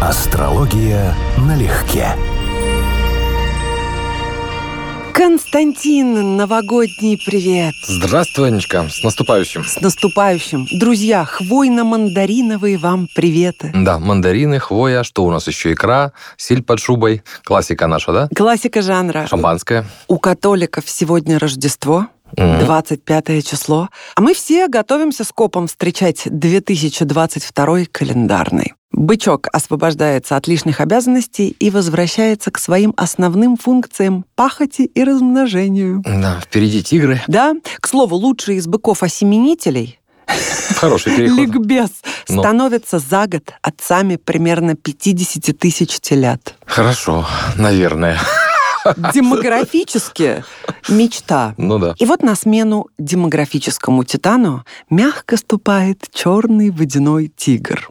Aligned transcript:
Астрология 0.00 1.12
налегке. 1.38 2.14
Константин, 5.12 6.36
новогодний 6.36 7.20
привет! 7.26 7.74
Здравствуй, 7.82 8.46
Анечка, 8.46 8.88
с 8.88 9.02
наступающим. 9.02 9.64
С 9.64 9.80
наступающим! 9.80 10.68
Друзья, 10.70 11.24
хвойно-мандариновые 11.24 12.78
вам 12.78 13.08
приветы. 13.16 13.72
Да, 13.74 13.98
мандарины, 13.98 14.60
хвоя, 14.60 15.02
что 15.02 15.24
у 15.24 15.32
нас 15.32 15.48
еще? 15.48 15.72
Икра, 15.72 16.12
силь 16.36 16.62
под 16.62 16.78
шубой. 16.78 17.24
Классика 17.42 17.88
наша, 17.88 18.12
да? 18.12 18.28
Классика 18.32 18.82
жанра. 18.82 19.26
Шампанское. 19.26 19.84
У 20.06 20.18
католиков 20.18 20.84
сегодня 20.86 21.40
Рождество, 21.40 22.06
25 22.36 23.44
число. 23.44 23.88
А 24.14 24.20
мы 24.20 24.32
все 24.32 24.68
готовимся 24.68 25.24
с 25.24 25.32
копом 25.32 25.66
встречать 25.66 26.22
2022 26.26 27.86
календарный. 27.90 28.74
Бычок 28.92 29.48
освобождается 29.52 30.36
от 30.36 30.46
лишних 30.48 30.80
обязанностей 30.80 31.48
и 31.60 31.70
возвращается 31.70 32.50
к 32.50 32.58
своим 32.58 32.94
основным 32.96 33.56
функциям 33.56 34.24
пахоти 34.34 34.82
и 34.82 35.04
размножению. 35.04 36.02
Да, 36.04 36.40
впереди 36.40 36.82
тигры. 36.82 37.22
Да, 37.28 37.54
к 37.80 37.86
слову, 37.86 38.16
лучшие 38.16 38.58
из 38.58 38.66
быков-осеменителей 38.66 40.00
Хороший 40.76 41.14
переход. 41.16 41.38
Ликбез 41.54 41.90
Ну. 42.28 42.40
становятся 42.42 42.98
за 42.98 43.26
год 43.26 43.52
отцами 43.62 44.16
примерно 44.16 44.74
50 44.74 45.56
тысяч 45.58 46.00
телят. 46.00 46.54
Хорошо, 46.66 47.26
наверное. 47.56 48.18
Демографически 49.14 50.44
мечта. 50.88 51.54
Ну 51.56 51.78
да. 51.78 51.94
И 51.98 52.06
вот 52.06 52.22
на 52.22 52.34
смену 52.34 52.88
демографическому 52.98 54.04
титану 54.04 54.64
мягко 54.90 55.36
ступает 55.36 56.06
черный 56.12 56.70
водяной 56.70 57.32
тигр. 57.34 57.90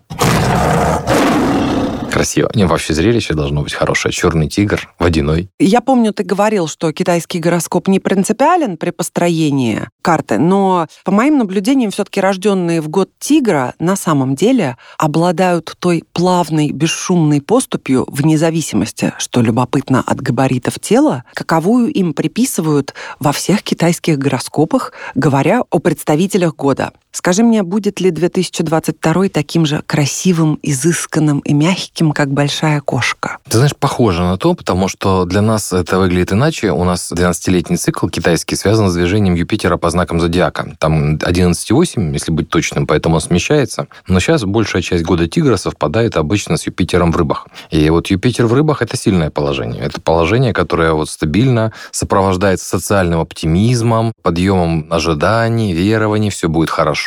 Красиво. 2.12 2.50
Не, 2.56 2.66
вообще 2.66 2.94
зрелище 2.94 3.34
должно 3.34 3.62
быть 3.62 3.74
хорошее. 3.74 4.12
Черный 4.12 4.48
тигр, 4.48 4.90
водяной. 5.00 5.50
Я 5.60 5.82
помню, 5.82 6.14
ты 6.14 6.24
говорил, 6.24 6.68
что 6.68 6.92
китайский 6.92 7.40
гороскоп 7.40 7.88
не 7.88 8.00
принципиален 8.00 8.78
при 8.78 8.92
построении 8.92 9.88
карты, 10.02 10.38
но 10.38 10.88
по 11.04 11.12
моим 11.12 11.38
наблюдениям, 11.38 11.92
все-таки 11.92 12.22
рожденные 12.22 12.82
в 12.82 12.88
год 12.88 13.10
тигра 13.20 13.74
на 13.80 13.96
самом 13.96 14.36
деле 14.36 14.78
обладают 14.98 15.76
той 15.80 16.04
плавной, 16.14 16.72
бесшумной 16.72 17.42
поступью 17.42 18.06
вне 18.10 18.38
зависимости, 18.38 19.14
что 19.18 19.42
любопытно 19.42 20.04
от 20.06 20.22
габаритов 20.22 20.80
тела, 20.80 21.24
каковую 21.34 21.92
им 21.92 22.14
приписывают 22.14 22.94
во 23.20 23.32
всех 23.32 23.64
китайских 23.64 24.18
гороскопах, 24.18 24.94
говоря 25.16 25.64
о 25.70 25.80
представителях 25.80 26.56
года. 26.56 26.92
Скажи 27.18 27.42
мне, 27.42 27.64
будет 27.64 28.00
ли 28.00 28.12
2022 28.12 29.30
таким 29.30 29.66
же 29.66 29.82
красивым, 29.88 30.60
изысканным 30.62 31.40
и 31.40 31.52
мягким, 31.52 32.12
как 32.12 32.32
большая 32.32 32.80
кошка? 32.80 33.40
Ты 33.50 33.58
знаешь, 33.58 33.76
похоже 33.76 34.22
на 34.22 34.38
то, 34.38 34.54
потому 34.54 34.88
что 34.88 35.26
для 35.26 35.42
нас 35.42 35.74
это 35.74 35.98
выглядит 35.98 36.32
иначе. 36.34 36.72
У 36.72 36.84
нас 36.84 37.12
12-летний 37.12 37.78
цикл 37.78 38.08
китайский 38.08 38.56
связан 38.56 38.92
с 38.92 38.94
движением 38.94 39.34
Юпитера 39.34 39.78
по 39.78 39.90
знакам 39.90 40.20
зодиака. 40.20 40.76
Там 40.78 41.16
11,8, 41.16 42.14
если 42.14 42.32
быть 42.32 42.50
точным, 42.50 42.86
поэтому 42.86 43.16
он 43.16 43.22
смещается. 43.22 43.88
Но 44.08 44.20
сейчас 44.20 44.44
большая 44.44 44.84
часть 44.84 45.04
года 45.04 45.28
тигра 45.28 45.58
совпадает 45.58 46.18
обычно 46.18 46.56
с 46.56 46.68
Юпитером 46.68 47.12
в 47.12 47.18
рыбах. 47.18 47.48
И 47.72 47.90
вот 47.90 48.12
Юпитер 48.12 48.46
в 48.46 48.54
рыбах– 48.54 48.82
это 48.84 48.96
сильное 48.96 49.32
положение. 49.32 49.82
Это 49.82 50.00
положение, 50.00 50.54
которое 50.54 50.94
вот 50.94 51.10
стабильно 51.10 51.74
сопровождается 51.90 52.70
социальным 52.70 53.22
оптимизмом, 53.22 54.14
подъемом 54.22 54.86
ожиданий, 54.92 55.74
верований, 55.74 56.30
все 56.30 56.48
будет 56.48 56.70
хорошо. 56.70 57.07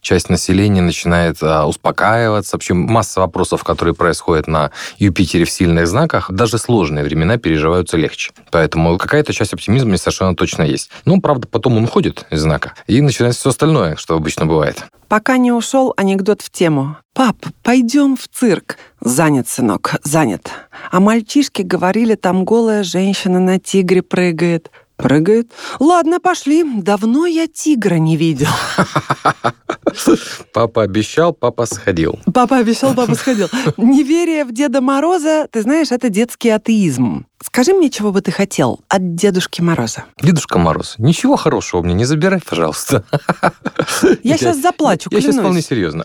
Часть 0.00 0.28
населения 0.28 0.82
начинает 0.82 1.38
а, 1.42 1.66
успокаиваться. 1.66 2.56
Вообще 2.56 2.74
масса 2.74 3.20
вопросов, 3.20 3.64
которые 3.64 3.94
происходят 3.94 4.46
на 4.46 4.70
Юпитере 4.98 5.44
в 5.44 5.50
сильных 5.50 5.86
знаках, 5.86 6.30
даже 6.30 6.58
сложные 6.58 7.04
времена 7.04 7.36
переживаются 7.36 7.96
легче. 7.96 8.32
Поэтому 8.50 8.98
какая-то 8.98 9.32
часть 9.32 9.54
оптимизма 9.54 9.96
совершенно 9.96 10.34
точно 10.36 10.62
есть. 10.62 10.90
Ну, 11.04 11.20
правда, 11.20 11.46
потом 11.46 11.76
он 11.76 11.84
уходит 11.84 12.26
из 12.30 12.40
знака, 12.40 12.74
и 12.86 13.00
начинается 13.00 13.40
все 13.40 13.50
остальное, 13.50 13.96
что 13.96 14.14
обычно 14.14 14.46
бывает. 14.46 14.84
Пока 15.08 15.38
не 15.38 15.50
ушел 15.50 15.92
анекдот 15.96 16.40
в 16.40 16.50
тему. 16.50 16.96
«Пап, 17.14 17.36
пойдем 17.64 18.16
в 18.16 18.28
цирк». 18.28 18.76
«Занят, 19.00 19.48
сынок, 19.48 19.96
занят». 20.04 20.50
А 20.90 21.00
мальчишки 21.00 21.62
говорили, 21.62 22.14
там 22.14 22.44
голая 22.44 22.84
женщина 22.84 23.40
на 23.40 23.58
тигре 23.58 24.02
прыгает. 24.02 24.70
Прыгает? 25.02 25.52
Ладно, 25.78 26.20
пошли. 26.20 26.64
Давно 26.64 27.26
я 27.26 27.46
тигра 27.46 27.96
не 27.96 28.16
видел. 28.16 28.48
Папа 30.52 30.82
обещал, 30.82 31.32
папа 31.32 31.66
сходил. 31.66 32.18
Папа 32.32 32.58
обещал, 32.58 32.94
папа 32.94 33.14
сходил. 33.14 33.48
Неверие 33.76 34.44
в 34.44 34.52
Деда 34.52 34.80
Мороза, 34.80 35.48
ты 35.50 35.62
знаешь, 35.62 35.90
это 35.90 36.08
детский 36.08 36.50
атеизм. 36.50 37.26
Скажи 37.42 37.72
мне, 37.72 37.88
чего 37.88 38.12
бы 38.12 38.20
ты 38.20 38.30
хотел 38.30 38.80
от 38.88 39.14
Дедушки 39.14 39.62
Мороза? 39.62 40.04
Дедушка 40.20 40.58
Мороз, 40.58 40.96
ничего 40.98 41.36
хорошего 41.36 41.82
мне 41.82 41.94
не 41.94 42.04
забирай, 42.04 42.40
пожалуйста. 42.46 43.04
Я 44.22 44.36
сейчас 44.36 44.60
заплачу, 44.60 45.08
Я 45.10 45.20
сейчас 45.20 45.36
вполне 45.36 45.62
серьезно. 45.62 46.04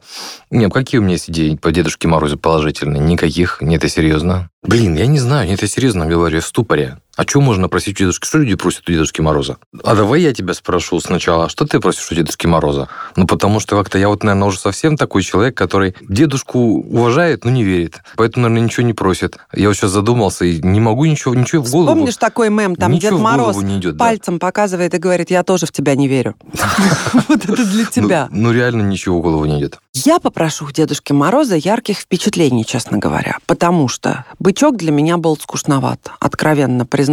Нет, 0.49 0.71
какие 0.71 0.99
у 0.99 1.03
меня 1.03 1.13
есть 1.13 1.29
идеи 1.29 1.55
по 1.55 1.71
Дедушке 1.71 2.07
Морозу 2.07 2.37
положительные? 2.37 3.01
Никаких. 3.01 3.61
Нет, 3.61 3.83
это 3.83 3.93
серьезно. 3.93 4.49
Блин, 4.63 4.95
я 4.95 5.07
не 5.07 5.19
знаю, 5.19 5.47
нет, 5.47 5.61
я 5.61 5.67
серьезно 5.67 6.05
говорю, 6.05 6.35
я 6.35 6.41
в 6.41 6.45
ступоре. 6.45 6.97
А 7.15 7.23
что 7.23 7.39
можно 7.39 7.69
просить 7.69 7.95
у 7.95 7.99
Дедушки? 7.99 8.27
Что 8.27 8.39
люди 8.39 8.55
просят 8.55 8.89
у 8.89 8.91
Дедушки 8.91 9.21
Мороза? 9.21 9.57
А 9.83 9.95
давай 9.95 10.21
я 10.21 10.33
тебя 10.33 10.53
спрошу 10.53 10.99
сначала, 10.99 11.45
а 11.45 11.49
что 11.49 11.65
ты 11.65 11.79
просишь 11.79 12.11
у 12.11 12.15
Дедушки 12.15 12.45
Мороза? 12.45 12.89
Ну, 13.15 13.25
потому 13.25 13.61
что 13.61 13.77
как-то 13.77 13.97
я 13.97 14.09
вот, 14.09 14.23
наверное, 14.23 14.49
уже 14.49 14.59
совсем 14.59 14.97
такой 14.97 15.23
человек, 15.23 15.55
который 15.55 15.95
дедушку 16.01 16.59
уважает, 16.59 17.45
но 17.45 17.51
не 17.51 17.63
верит. 17.63 18.01
Поэтому, 18.17 18.47
наверное, 18.47 18.65
ничего 18.65 18.85
не 18.85 18.93
просит. 18.93 19.37
Я 19.53 19.69
вот 19.69 19.77
сейчас 19.77 19.91
задумался 19.91 20.43
и 20.43 20.61
не 20.61 20.81
могу 20.81 21.05
ничего, 21.05 21.33
ничего 21.35 21.63
в 21.63 21.71
голову. 21.71 21.95
Помнишь 21.95 22.17
такой 22.17 22.49
мем, 22.49 22.75
там 22.75 22.91
Ничего 22.91 23.11
Дед 23.11 23.21
Мороз 23.21 23.57
не 23.57 23.77
идет, 23.77 23.95
да. 23.95 24.05
пальцем 24.05 24.39
показывает 24.39 24.93
и 24.93 24.97
говорит, 24.97 25.31
я 25.31 25.43
тоже 25.43 25.65
в 25.67 25.71
тебя 25.71 25.95
не 25.95 26.07
верю. 26.07 26.35
Вот 27.29 27.43
это 27.43 27.65
для 27.65 27.85
тебя. 27.85 28.27
Ну, 28.29 28.49
ну, 28.49 28.51
реально 28.51 28.81
ничего 28.83 29.19
в 29.19 29.21
голову 29.21 29.45
не 29.45 29.57
идет. 29.59 29.79
Я 29.93 30.19
попрошу 30.19 30.65
у 30.65 30.71
Дедушки 30.71 31.13
Мороза 31.13 31.55
ярких 31.55 31.97
впечатлений, 31.97 32.65
честно 32.65 32.97
говоря, 32.97 33.37
потому 33.45 33.87
что 33.87 34.25
бычок 34.39 34.75
для 34.75 34.91
меня 34.91 35.17
был 35.17 35.37
скучноват. 35.37 36.11
Откровенно 36.19 36.85
признаюсь, 36.85 37.04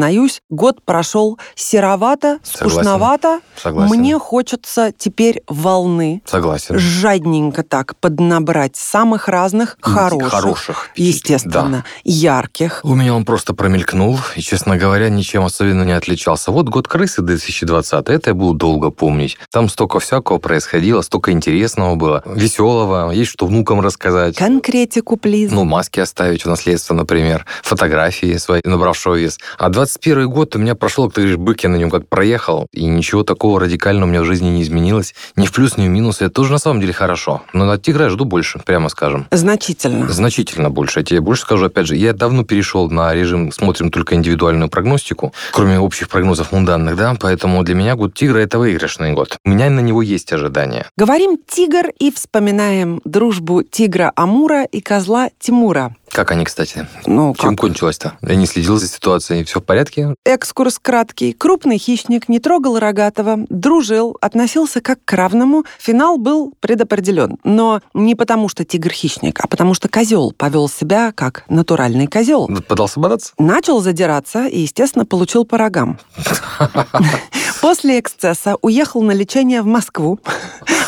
год 0.51 0.83
прошел 0.85 1.39
серовато, 1.55 2.39
Согласен. 2.43 2.71
скучновато. 2.71 3.41
Согласен. 3.57 3.97
Мне 3.97 4.19
хочется 4.19 4.93
теперь 4.97 5.43
волны, 5.49 6.23
Согласен. 6.27 6.79
жадненько 6.79 7.63
так 7.63 7.97
поднабрать 7.97 8.77
самых 8.77 9.29
разных 9.29 9.77
хороших, 9.81 10.31
Хороших. 10.31 10.91
естественно, 10.97 11.85
ярких. 12.05 12.81
У 12.85 12.95
меня 12.95 13.15
он 13.15 13.25
просто 13.25 13.55
промелькнул, 13.55 14.19
и, 14.37 14.41
честно 14.41 14.77
говоря, 14.77 15.09
ничем 15.09 15.45
особенно 15.45 15.83
не 15.85 15.93
отличался. 15.93 16.51
Вот 16.53 16.69
год 16.69 16.89
крысы 16.89 17.23
2020, 17.23 18.09
это 18.09 18.31
я 18.31 18.35
буду 18.35 18.55
долго 18.55 18.91
помнить. 18.91 19.39
Там 19.51 19.69
столько 19.69 19.99
всякого 20.01 20.39
происходило, 20.39 21.03
столько 21.03 21.33
интересного 21.33 21.95
было, 21.97 22.23
веселого, 22.27 23.11
есть 23.11 23.31
что 23.31 23.47
внукам 23.47 23.81
рассказать. 23.81 24.37
Конкретику, 24.37 25.17
плиз. 25.17 25.51
Ну, 25.53 25.65
маски 25.65 26.01
оставить 26.01 26.45
в 26.45 26.49
наследство, 26.49 26.95
например, 26.95 27.47
фотографии 27.63 28.37
свои, 28.37 28.61
набравшего 28.65 29.15
вес. 29.15 29.39
А 29.59 29.69
21 29.83 30.31
год 30.31 30.55
у 30.55 30.61
меня 30.61 30.77
прошел, 30.77 31.07
как 31.07 31.15
ты 31.15 31.23
говоришь, 31.23 31.39
бык, 31.39 31.65
я 31.65 31.69
на 31.69 31.75
нем 31.75 31.91
как 31.91 32.07
проехал, 32.07 32.69
и 32.73 32.85
ничего 32.85 33.25
такого 33.25 33.59
радикального 33.59 34.07
у 34.07 34.09
меня 34.09 34.23
в 34.23 34.25
жизни 34.25 34.49
не 34.49 34.63
изменилось. 34.63 35.13
Ни 35.35 35.47
в 35.47 35.53
плюс, 35.53 35.77
ни 35.77 35.89
в 35.89 35.91
минус, 35.91 36.21
это 36.21 36.31
тоже 36.31 36.53
на 36.53 36.59
самом 36.59 36.81
деле 36.81 36.93
хорошо. 36.93 37.43
Но 37.53 37.69
от 37.69 37.83
тигра 37.83 38.05
я 38.05 38.11
жду 38.11 38.25
больше, 38.25 38.61
прямо 38.65 38.89
скажем. 38.91 39.27
Значительно. 39.33 40.09
Значительно 40.09 40.71
больше. 40.71 41.01
Я 41.01 41.05
тебе 41.05 41.21
больше 41.21 41.43
скажу, 41.43 41.67
опять 41.67 41.89
же, 41.89 41.97
я 41.97 42.13
давно 42.13 42.45
перешел 42.45 42.89
на 42.91 43.13
режим 43.13 43.51
«смотрим 43.51 43.91
только 43.91 44.15
индивидуальную 44.15 44.71
прогностику», 44.71 45.35
кроме 45.51 45.81
общих 45.81 46.09
прогнозов 46.09 46.53
мунданных, 46.53 46.95
да, 46.95 47.17
поэтому 47.21 47.65
для 47.65 47.75
меня 47.75 47.97
год 47.97 48.15
тигра– 48.15 48.39
это 48.39 48.61
выигрышный 48.61 49.15
год. 49.15 49.37
У 49.45 49.51
меня 49.51 49.69
на 49.69 49.81
него 49.81 50.01
есть 50.01 50.33
ожидания. 50.33 50.87
Говорим 50.97 51.39
«тигр» 51.49 51.89
и 51.99 52.13
вспоминаем 52.13 53.01
дружбу 53.05 53.65
тигра 53.65 54.13
Амура 54.15 54.63
и 54.63 54.81
козла 54.81 55.31
Тимура. 55.41 55.97
Как 56.13 56.31
они, 56.31 56.45
кстати? 56.45 56.87
Ну, 57.07 57.35
Чем 57.39 57.57
кончилось-то? 57.57 58.19
Я 58.21 58.35
не 58.35 58.45
следил 58.45 58.77
за 58.77 58.87
ситуацией. 58.87 59.45
Все 59.45 59.61
в 59.61 59.65
порядке? 59.65 60.15
Экскурс 60.27 60.79
краткий. 60.79 61.33
Крупный 61.33 61.79
хищник 61.79 62.29
не 62.29 62.39
трогал 62.39 62.79
рогатого, 62.79 63.39
дружил, 63.49 64.19
относился 64.21 64.83
как 64.83 65.03
к 65.07 65.13
равному. 65.15 65.65
Финал 65.79 66.19
был 66.19 66.53
предопределен. 66.61 67.39
Но 67.45 67.81
не 67.95 68.15
потому, 68.15 68.51
что 68.51 68.67
тигр 68.67 68.91
хищник, 68.91 69.41
а 69.41 69.47
потому 69.47 69.73
что 69.73 69.89
козел 69.89 70.33
повел 70.33 70.69
себя 70.69 71.13
как 71.13 71.45
натуральный 71.49 72.07
козел. 72.07 72.47
Подался 72.69 73.01
бодаться? 73.01 73.33
Начал 73.39 73.81
задираться 73.81 74.47
и, 74.47 74.61
естественно, 74.61 75.07
получил 75.07 75.47
по 75.47 75.57
рогам. 75.57 75.99
После 77.63 77.99
эксцесса 78.01 78.57
уехал 78.61 79.03
на 79.03 79.13
лечение 79.13 79.63
в 79.63 79.67
Москву. 79.67 80.21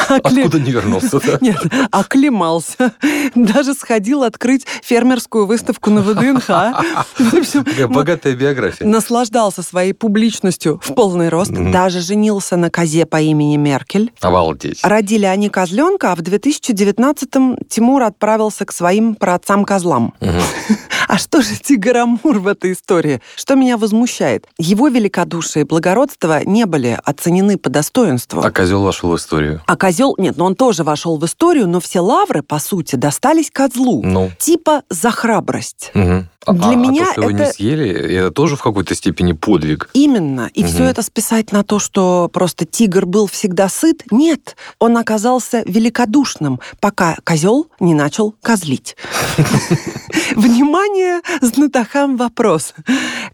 Откуда 0.09 0.61
не 0.61 0.71
вернулся? 0.71 1.21
Нет, 1.41 1.57
оклемался. 1.91 2.93
Даже 3.35 3.75
сходил 3.75 4.23
открыть 4.23 4.67
фермерский 4.83 5.14
дизайнерскую 5.15 5.47
выставку 5.47 5.91
на 5.91 6.03
ВДНХ. 6.03 7.89
Богатая 7.89 8.35
биография. 8.35 8.87
Наслаждался 8.87 9.63
своей 9.63 9.93
публичностью 9.93 10.81
в 10.83 10.95
полный 10.95 11.29
рост. 11.29 11.53
Даже 11.53 12.01
женился 12.01 12.57
на 12.57 12.71
козе 12.71 13.07
по 13.07 13.21
имени 13.21 13.57
Меркель. 13.57 14.13
Обалдеть. 14.21 14.81
Родили 14.83 15.27
они 15.27 15.49
козленка, 15.49 16.13
а 16.13 16.17
в 16.17 16.21
2019-м 16.21 17.59
Тимур 17.69 18.03
отправился 18.03 18.65
к 18.65 18.73
своим 18.73 19.15
праотцам-козлам. 19.15 20.15
А 21.07 21.19
что 21.19 21.43
же 21.43 21.57
Тигр 21.57 21.99
Амур 21.99 22.39
в 22.39 22.47
этой 22.47 22.73
истории? 22.73 23.21
Что 23.37 23.55
меня 23.55 23.77
возмущает? 23.77 24.47
Его 24.59 24.89
великодушие 24.89 25.65
и 25.65 25.67
благородство 25.67 26.43
не 26.45 26.65
были 26.67 26.99
оценены 27.05 27.59
по 27.59 27.71
достоинству. 27.71 28.43
А 28.43 28.51
козел 28.51 28.83
вошел 28.83 29.11
в 29.11 29.17
историю. 29.17 29.61
А 29.67 29.77
козел, 29.77 30.15
нет, 30.19 30.37
ну 30.37 30.47
он 30.47 30.57
тоже 30.57 30.83
вошел 30.83 31.19
в 31.19 31.25
историю, 31.25 31.69
но 31.69 31.81
все 31.81 32.01
лавры, 32.01 32.43
по 32.43 32.59
сути, 32.59 32.97
достались 32.97 33.51
козлу. 33.51 34.03
Ну. 34.03 34.31
Типа 34.39 34.83
за 35.05 35.11
храбрость. 35.11 35.91
Мгм. 35.93 36.29
Для 36.47 36.69
а, 36.71 36.75
меня 36.75 37.03
а 37.03 37.05
то, 37.05 37.13
что 37.13 37.23
вы 37.25 37.33
не 37.35 37.43
это- 37.43 37.53
съели, 37.53 37.91
это 37.91 38.31
тоже 38.31 38.57
в 38.57 38.63
какой-то 38.63 38.95
степени 38.95 39.33
подвиг. 39.33 39.91
Именно. 39.93 40.51
И 40.55 40.65
все 40.65 40.85
это 40.85 41.03
списать 41.03 41.53
на 41.53 41.63
то, 41.63 41.79
что 41.79 42.31
просто 42.33 42.65
тигр 42.65 43.05
был 43.05 43.27
всегда 43.27 43.69
сыт? 43.69 44.03
Нет. 44.11 44.57
Он 44.79 44.97
оказался 44.97 45.63
великодушным, 45.67 46.59
пока 46.81 47.19
козел 47.23 47.67
не 47.81 47.93
начал 47.93 48.35
козлить. 48.41 48.97
Внимание, 50.37 51.21
знатокам 51.43 52.17
вопрос. 52.17 52.73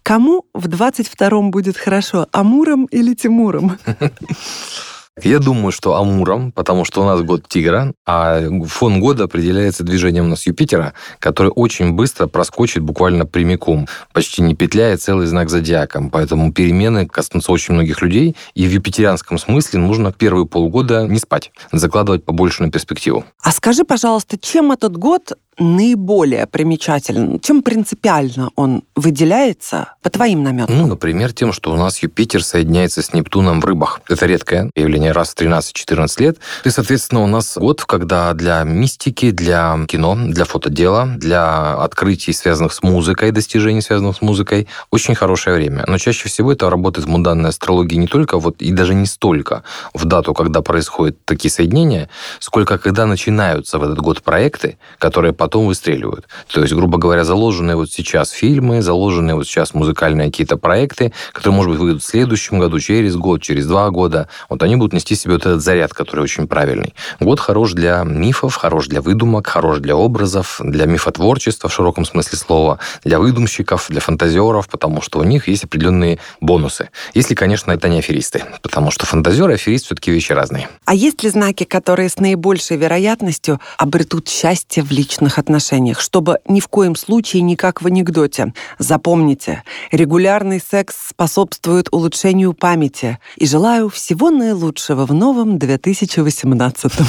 Кому 0.03 0.47
в 0.53 0.67
22-м 0.67 1.53
будет 1.53 1.77
хорошо, 1.77 2.27
Амуром 2.33 2.87
или 2.87 3.15
Тимуром? 3.15 3.79
Я 5.25 5.39
думаю, 5.39 5.73
что 5.73 5.97
Амуром, 5.97 6.53
потому 6.53 6.85
что 6.85 7.03
у 7.03 7.05
нас 7.05 7.23
год 7.23 7.49
тигра, 7.49 7.93
а 8.07 8.41
фон 8.67 9.01
года 9.01 9.25
определяется 9.25 9.85
движением 9.85 10.27
у 10.27 10.29
нас 10.29 10.47
Юпитера, 10.47 10.95
который 11.19 11.53
очень 11.55 11.93
быстро 11.93 12.27
проскочит 12.27 12.83
буквально 12.83 13.27
прямиком, 13.27 13.87
почти 14.13 14.43
не 14.43 14.55
петляя 14.55 14.97
целый 14.97 15.27
знак 15.27 15.51
зодиака. 15.51 16.09
Поэтому 16.11 16.53
перемены 16.53 17.07
коснутся 17.07 17.53
очень 17.53 17.75
многих 17.75 18.03
людей, 18.03 18.37
и 18.55 18.67
в 18.67 18.71
юпитерианском 18.71 19.39
смысле 19.39 19.81
нужно 19.81 20.13
первые 20.13 20.47
полгода 20.47 21.07
не 21.07 21.19
спать, 21.19 21.53
закладывать 21.73 22.25
побольше 22.25 22.63
на 22.63 22.71
перспективу. 22.71 23.25
А 23.43 23.53
скажи, 23.53 23.85
пожалуйста, 23.85 24.39
чем 24.39 24.73
этот 24.73 24.97
год 24.97 25.33
наиболее 25.61 26.47
примечателен? 26.47 27.39
Чем 27.39 27.63
принципиально 27.63 28.51
он 28.57 28.83
выделяется 28.97 29.95
по 30.03 30.11
твоим 30.11 30.43
наметкам? 30.43 30.77
Ну, 30.77 30.87
например, 30.87 31.33
тем, 31.33 31.53
что 31.53 31.73
у 31.73 31.77
нас 31.77 32.03
Юпитер 32.03 32.43
соединяется 32.43 33.03
с 33.03 33.13
Нептуном 33.13 33.61
в 33.61 33.65
рыбах. 33.65 34.01
Это 34.09 34.27
редкое 34.27 34.71
явление 34.75 35.13
раз 35.13 35.35
в 35.35 35.37
13-14 35.37 36.23
лет. 36.23 36.39
И, 36.65 36.71
соответственно, 36.71 37.23
у 37.23 37.27
нас 37.27 37.57
год, 37.57 37.85
когда 37.85 38.33
для 38.33 38.65
мистики, 38.65 39.31
для 39.31 39.79
кино, 39.87 40.17
для 40.17 40.45
фотодела, 40.45 41.07
для 41.07 41.75
открытий, 41.75 42.33
связанных 42.33 42.73
с 42.73 42.83
музыкой, 42.83 43.31
достижений, 43.31 43.83
связанных 43.83 44.17
с 44.17 44.23
музыкой, 44.23 44.67
очень 44.91 45.15
хорошее 45.15 45.57
время. 45.57 45.85
Но 45.87 45.99
чаще 45.99 46.29
всего 46.29 46.53
это 46.53 46.71
работает 46.71 47.07
в 47.07 47.11
муданной 47.11 47.51
астрологии 47.51 47.97
не 47.97 48.07
только 48.07 48.39
вот 48.39 48.63
и 48.63 48.73
даже 48.73 48.95
не 48.95 49.07
столько 49.07 49.63
в 49.93 50.07
дату, 50.07 50.33
когда 50.33 50.63
происходят 50.63 51.23
такие 51.27 51.51
соединения, 51.51 52.09
сколько 52.39 52.79
когда 52.79 53.05
начинаются 53.05 53.79
в 53.79 53.83
этот 53.83 53.99
год 53.99 54.23
проекты, 54.23 54.79
которые 54.99 55.35
потом 55.35 55.50
выстреливают. 55.59 56.27
То 56.53 56.61
есть, 56.63 56.73
грубо 56.73 56.99
говоря, 56.99 57.25
заложенные 57.25 57.77
вот 57.77 57.91
сейчас 57.91 58.31
фильмы, 58.31 58.83
заложенные 58.83 59.35
вот 59.35 59.47
сейчас 59.47 59.75
музыкальные 59.75 60.29
какие-то 60.31 60.57
проекты, 60.57 61.13
которые, 61.33 61.57
может 61.57 61.73
быть, 61.73 61.81
выйдут 61.81 62.03
в 62.03 62.07
следующем 62.07 62.59
году, 62.59 62.79
через 62.81 63.17
год, 63.17 63.43
через 63.43 63.67
два 63.67 63.91
года, 63.91 64.29
вот 64.49 64.63
они 64.63 64.77
будут 64.77 64.93
нести 64.93 65.15
себе 65.15 65.35
вот 65.35 65.47
этот 65.47 65.63
заряд, 65.63 65.93
который 65.93 66.21
очень 66.21 66.47
правильный. 66.47 66.95
Год 67.21 67.41
хорош 67.41 67.73
для 67.73 68.03
мифов, 68.05 68.55
хорош 68.57 68.87
для 68.87 69.01
выдумок, 69.01 69.47
хорош 69.47 69.79
для 69.79 69.97
образов, 69.97 70.61
для 70.63 70.87
мифотворчества 70.87 71.69
в 71.69 71.75
широком 71.75 72.05
смысле 72.05 72.39
слова, 72.39 72.79
для 73.05 73.19
выдумщиков, 73.19 73.87
для 73.89 74.01
фантазеров, 74.01 74.69
потому 74.69 75.03
что 75.03 75.19
у 75.19 75.25
них 75.25 75.49
есть 75.49 75.65
определенные 75.65 76.19
бонусы. 76.41 76.91
Если, 77.15 77.35
конечно, 77.35 77.73
это 77.73 77.89
не 77.89 77.99
аферисты, 77.99 78.45
потому 78.63 78.91
что 78.91 79.07
фантазер 79.07 79.51
и 79.51 79.55
аферист 79.55 79.87
все-таки 79.87 80.11
вещи 80.11 80.33
разные. 80.33 80.69
А 80.85 80.95
есть 80.95 81.23
ли 81.23 81.31
знаки, 81.31 81.65
которые 81.65 82.09
с 82.09 82.19
наибольшей 82.19 82.77
вероятностью 82.77 83.61
обретут 83.79 84.29
счастье 84.29 84.83
в 84.83 84.91
личных 84.91 85.39
отношениях, 85.41 86.01
чтобы 86.01 86.39
ни 86.47 86.61
в 86.61 86.69
коем 86.69 86.95
случае 86.95 87.43
не 87.43 87.57
как 87.57 87.83
в 87.83 87.87
анекдоте? 87.87 88.55
Запомните, 88.79 89.65
регулярный 89.91 90.61
секс 90.61 90.95
способствует 91.09 91.89
улучшению 91.91 92.55
памяти. 92.55 93.19
И 93.37 93.47
желаю 93.47 93.89
всего 93.89 94.31
наилучшего 94.31 95.07
в 95.07 95.13
новом 95.13 95.59
2018. 95.59 96.93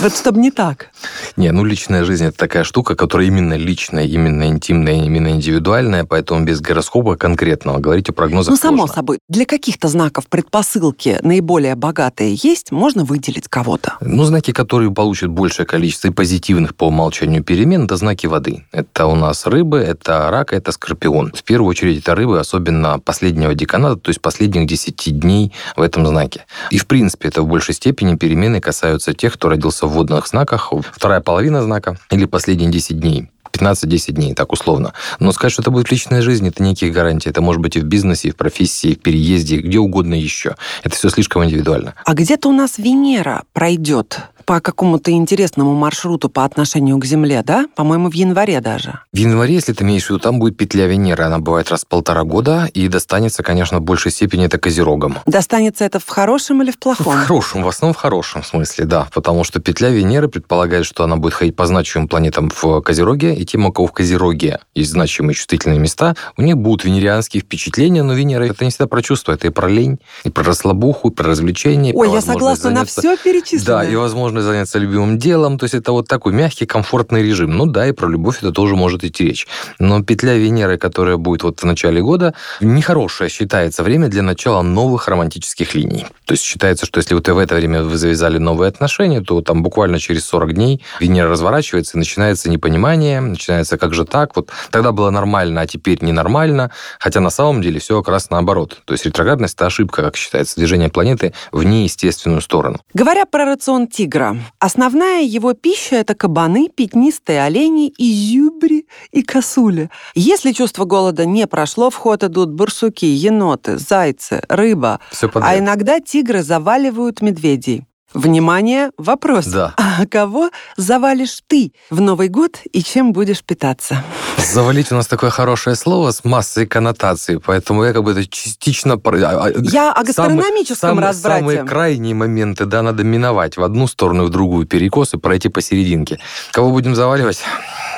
Вот 0.00 0.16
чтобы 0.16 0.40
не 0.40 0.50
так. 0.50 0.90
Не, 1.36 1.50
ну 1.52 1.64
личная 1.64 2.04
жизнь 2.04 2.26
это 2.26 2.36
такая 2.36 2.64
штука, 2.64 2.94
которая 2.94 3.26
именно 3.26 3.54
личная, 3.54 4.04
именно 4.04 4.46
интимная, 4.46 5.04
именно 5.04 5.28
индивидуальная, 5.28 6.04
поэтому 6.04 6.44
без 6.44 6.60
гороскопа 6.60 7.16
конкретного 7.16 7.78
говорить 7.78 8.08
о 8.08 8.12
прогнозах 8.12 8.50
Ну, 8.50 8.56
само 8.56 8.78
сложно. 8.78 8.94
собой, 8.94 9.18
для 9.28 9.46
каких-то 9.46 9.88
знаков 9.88 10.26
предпосылки 10.28 11.18
наиболее 11.22 11.74
богатые 11.74 12.38
есть, 12.42 12.72
можно 12.72 13.04
выделить 13.04 13.48
кого-то. 13.48 13.94
Ну, 14.00 14.24
знаки, 14.24 14.52
которые 14.52 14.90
получат 14.92 15.30
большее 15.30 15.66
количество 15.66 16.08
и 16.08 16.10
позитивных 16.10 16.74
по 16.74 16.88
умолчанию 16.88 17.42
перемен, 17.42 17.84
это 17.84 17.96
знаки 17.96 18.26
воды. 18.26 18.64
Это 18.72 19.06
у 19.06 19.14
нас 19.14 19.46
рыбы, 19.46 19.78
это 19.78 20.30
рак, 20.30 20.52
это 20.52 20.72
скорпион. 20.72 21.32
В 21.34 21.42
первую 21.42 21.70
очередь 21.70 21.98
это 21.98 22.14
рыбы, 22.14 22.38
особенно 22.38 22.98
последнего 22.98 23.54
деканата, 23.54 23.96
то 23.96 24.10
есть 24.10 24.20
последних 24.20 24.66
10 24.66 25.18
дней 25.18 25.52
в 25.76 25.82
этом 25.82 26.06
знаке. 26.06 26.46
И, 26.70 26.78
в 26.78 26.86
принципе, 26.86 27.28
это 27.28 27.42
в 27.42 27.46
большей 27.46 27.74
степени 27.74 28.16
перемены 28.16 28.60
касаются 28.60 29.14
тех, 29.14 29.34
кто 29.34 29.48
родился 29.48 29.86
в 29.86 29.90
водных 29.90 30.26
знаках, 30.26 30.72
вторая 30.94 31.20
половина 31.20 31.62
знака 31.62 31.98
или 32.10 32.24
последние 32.24 32.70
10 32.70 32.98
дней. 32.98 33.30
15-10 33.52 34.12
дней, 34.12 34.34
так 34.34 34.52
условно. 34.52 34.94
Но 35.20 35.32
сказать, 35.32 35.52
что 35.52 35.62
это 35.62 35.70
будет 35.70 35.88
в 35.88 35.92
личной 35.92 36.22
жизни, 36.22 36.48
это 36.48 36.62
некие 36.62 36.90
гарантии. 36.90 37.28
Это 37.28 37.40
может 37.40 37.62
быть 37.62 37.76
и 37.76 37.80
в 37.80 37.84
бизнесе, 37.84 38.28
и 38.28 38.30
в 38.32 38.36
профессии, 38.36 38.90
и 38.90 38.94
в 38.96 39.00
переезде, 39.00 39.58
где 39.58 39.78
угодно 39.78 40.14
еще. 40.14 40.56
Это 40.82 40.96
все 40.96 41.08
слишком 41.08 41.44
индивидуально. 41.44 41.94
А 42.04 42.14
где-то 42.14 42.48
у 42.48 42.52
нас 42.52 42.78
Венера 42.78 43.44
пройдет 43.52 44.22
по 44.44 44.60
какому-то 44.60 45.10
интересному 45.10 45.74
маршруту 45.74 46.28
по 46.28 46.44
отношению 46.44 46.98
к 46.98 47.04
Земле, 47.04 47.42
да? 47.44 47.66
По-моему, 47.74 48.10
в 48.10 48.14
январе 48.14 48.60
даже. 48.60 49.00
В 49.12 49.16
январе, 49.16 49.54
если 49.54 49.72
ты 49.72 49.84
имеешь 49.84 50.04
в 50.06 50.10
виду, 50.10 50.18
там 50.20 50.38
будет 50.38 50.56
петля 50.56 50.86
Венеры. 50.86 51.24
Она 51.24 51.38
бывает 51.38 51.70
раз 51.70 51.82
в 51.82 51.86
полтора 51.86 52.24
года, 52.24 52.68
и 52.74 52.88
достанется, 52.88 53.42
конечно, 53.42 53.78
в 53.78 53.82
большей 53.82 54.12
степени 54.12 54.44
это 54.46 54.58
козерогам. 54.58 55.18
Достанется 55.26 55.84
это 55.84 55.98
в 56.00 56.08
хорошем 56.08 56.62
или 56.62 56.70
в 56.70 56.74
В 56.74 56.78
плохом? 56.78 57.14
хорошем, 57.14 57.62
в 57.62 57.68
основном 57.68 57.94
в 57.94 57.98
хорошем 57.98 58.42
смысле, 58.44 58.84
да. 58.84 59.08
Потому 59.14 59.44
что 59.44 59.60
петля 59.60 59.90
Венеры 59.90 60.28
предполагает, 60.28 60.84
что 60.86 61.04
она 61.04 61.16
будет 61.16 61.34
ходить 61.34 61.56
по 61.56 61.66
значимым 61.66 62.08
планетам 62.08 62.50
в 62.54 62.80
Козероге, 62.82 63.34
и 63.34 63.44
тем, 63.44 63.64
у 63.66 63.72
кого 63.72 63.86
в 63.88 63.92
Козероге 63.92 64.58
есть 64.74 64.90
значимые 64.90 65.34
чувствительные 65.34 65.78
места, 65.78 66.14
у 66.36 66.42
них 66.42 66.56
будут 66.56 66.84
венерианские 66.84 67.42
впечатления, 67.42 68.02
но 68.02 68.12
Венера 68.14 68.44
это 68.44 68.64
не 68.64 68.70
всегда 68.70 68.86
про 68.86 69.02
чувства, 69.02 69.32
это 69.32 69.46
и 69.46 69.50
про 69.50 69.68
лень, 69.68 69.98
и 70.24 70.30
про 70.30 70.44
расслабуху, 70.44 71.08
и 71.08 71.12
про 71.14 71.28
развлечения. 71.28 71.92
Ой, 71.94 72.10
я 72.12 72.20
согласна 72.20 72.70
на 72.70 72.76
заняться- 72.84 73.00
все 73.00 73.16
перечислено. 73.16 73.64
Да, 73.64 73.84
и 73.84 73.94
возможность 74.34 74.46
заняться 74.46 74.78
любимым 74.78 75.18
делом. 75.18 75.58
То 75.58 75.64
есть 75.64 75.74
это 75.74 75.92
вот 75.92 76.08
такой 76.08 76.32
мягкий, 76.32 76.66
комфортный 76.66 77.22
режим. 77.22 77.56
Ну 77.56 77.66
да, 77.66 77.86
и 77.86 77.92
про 77.92 78.08
любовь 78.08 78.38
это 78.38 78.52
тоже 78.52 78.76
может 78.76 79.04
идти 79.04 79.24
речь. 79.24 79.46
Но 79.78 80.02
петля 80.02 80.34
Венеры, 80.34 80.78
которая 80.78 81.16
будет 81.16 81.42
вот 81.42 81.60
в 81.60 81.64
начале 81.64 82.00
года, 82.00 82.34
нехорошее 82.60 83.30
считается 83.30 83.82
время 83.82 84.08
для 84.08 84.22
начала 84.22 84.62
новых 84.62 85.08
романтических 85.08 85.74
линий. 85.74 86.06
То 86.24 86.32
есть 86.32 86.42
считается, 86.42 86.86
что 86.86 86.98
если 86.98 87.14
вот 87.14 87.28
в 87.28 87.38
это 87.38 87.54
время 87.54 87.82
вы 87.82 87.96
завязали 87.96 88.38
новые 88.38 88.68
отношения, 88.68 89.20
то 89.20 89.40
там 89.40 89.62
буквально 89.62 89.98
через 89.98 90.24
40 90.26 90.52
дней 90.54 90.82
Венера 91.00 91.28
разворачивается, 91.28 91.96
и 91.96 91.98
начинается 91.98 92.50
непонимание, 92.50 93.20
начинается 93.20 93.78
как 93.78 93.94
же 93.94 94.04
так, 94.04 94.36
вот 94.36 94.50
тогда 94.70 94.92
было 94.92 95.10
нормально, 95.10 95.60
а 95.60 95.66
теперь 95.66 95.98
ненормально, 96.02 96.70
хотя 96.98 97.20
на 97.20 97.30
самом 97.30 97.62
деле 97.62 97.78
все 97.78 98.02
как 98.02 98.12
раз 98.12 98.30
наоборот. 98.30 98.82
То 98.84 98.94
есть 98.94 99.06
ретроградность– 99.06 99.54
это 99.56 99.66
ошибка, 99.66 100.02
как 100.02 100.16
считается, 100.16 100.56
движение 100.56 100.88
планеты 100.88 101.32
в 101.52 101.62
неестественную 101.64 102.40
сторону. 102.40 102.78
Говоря 102.94 103.26
про 103.26 103.44
рацион 103.44 103.86
тигра, 103.88 104.23
основная 104.58 105.22
его 105.22 105.54
пища– 105.54 105.96
это 105.96 106.14
кабаны, 106.14 106.68
пятнистые 106.68 107.42
олени, 107.42 107.92
изюбри 107.98 108.86
и 109.12 109.22
косули. 109.22 109.90
Если 110.14 110.52
чувство 110.52 110.84
голода 110.84 111.26
не 111.26 111.46
прошло, 111.46 111.90
в 111.90 111.96
ход 111.96 112.24
идут 112.24 112.50
барсуки, 112.52 113.04
еноты, 113.04 113.78
зайцы, 113.78 114.42
рыба, 114.48 115.00
а 115.34 115.58
иногда 115.58 116.00
тигры 116.00 116.42
заваливают 116.42 117.22
медведей. 117.22 117.84
Внимание, 118.14 118.90
вопрос. 118.96 119.46
Да. 119.46 119.74
А 119.76 120.06
кого 120.06 120.50
завалишь 120.76 121.40
ты 121.48 121.72
в 121.90 122.00
Новый 122.00 122.28
год 122.28 122.58
и 122.72 122.80
чем 122.82 123.12
будешь 123.12 123.42
питаться? 123.42 124.04
Завалить 124.38 124.92
у 124.92 124.94
нас 124.94 125.08
такое 125.08 125.30
хорошее 125.30 125.74
слово 125.74 126.12
с 126.12 126.24
массой 126.24 126.66
коннотаций, 126.66 127.40
поэтому 127.40 127.82
я 127.84 127.92
как 127.92 128.04
бы 128.04 128.12
это 128.12 128.24
частично... 128.24 128.94
а, 128.94 128.98
а, 129.46 129.50
Я 129.60 129.92
о 129.92 130.04
гастрономическом 130.04 130.90
самые, 130.90 131.06
разврате. 131.08 131.40
Самые 131.40 131.64
крайние 131.64 132.14
моменты, 132.14 132.66
да, 132.66 132.82
надо 132.82 133.02
миновать 133.02 133.56
в 133.56 133.64
одну 133.64 133.88
сторону 133.88 134.24
и 134.24 134.26
в 134.26 134.30
другую 134.30 134.66
перекос 134.66 135.14
и 135.14 135.18
пройти 135.18 135.48
посерединке. 135.48 136.20
Кого 136.52 136.70
будем 136.70 136.94
заваливать? 136.94 137.40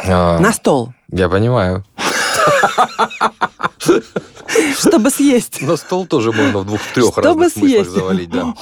А, 0.07 0.39
На 0.39 0.53
стол, 0.55 0.95
Я 1.13 1.29
понимаю. 1.29 1.85
чтобы 4.79 5.11
съесть. 5.11 5.61
На 5.63 5.77
стол 5.77 6.07
тоже 6.07 6.33
можно 6.33 6.61
в 6.61 6.65
двух-трех 6.67 7.17
разных 7.19 7.53
смыслах 7.53 7.71
съесть. 7.71 7.91
завалить, 7.91 8.31
да. 8.31 8.55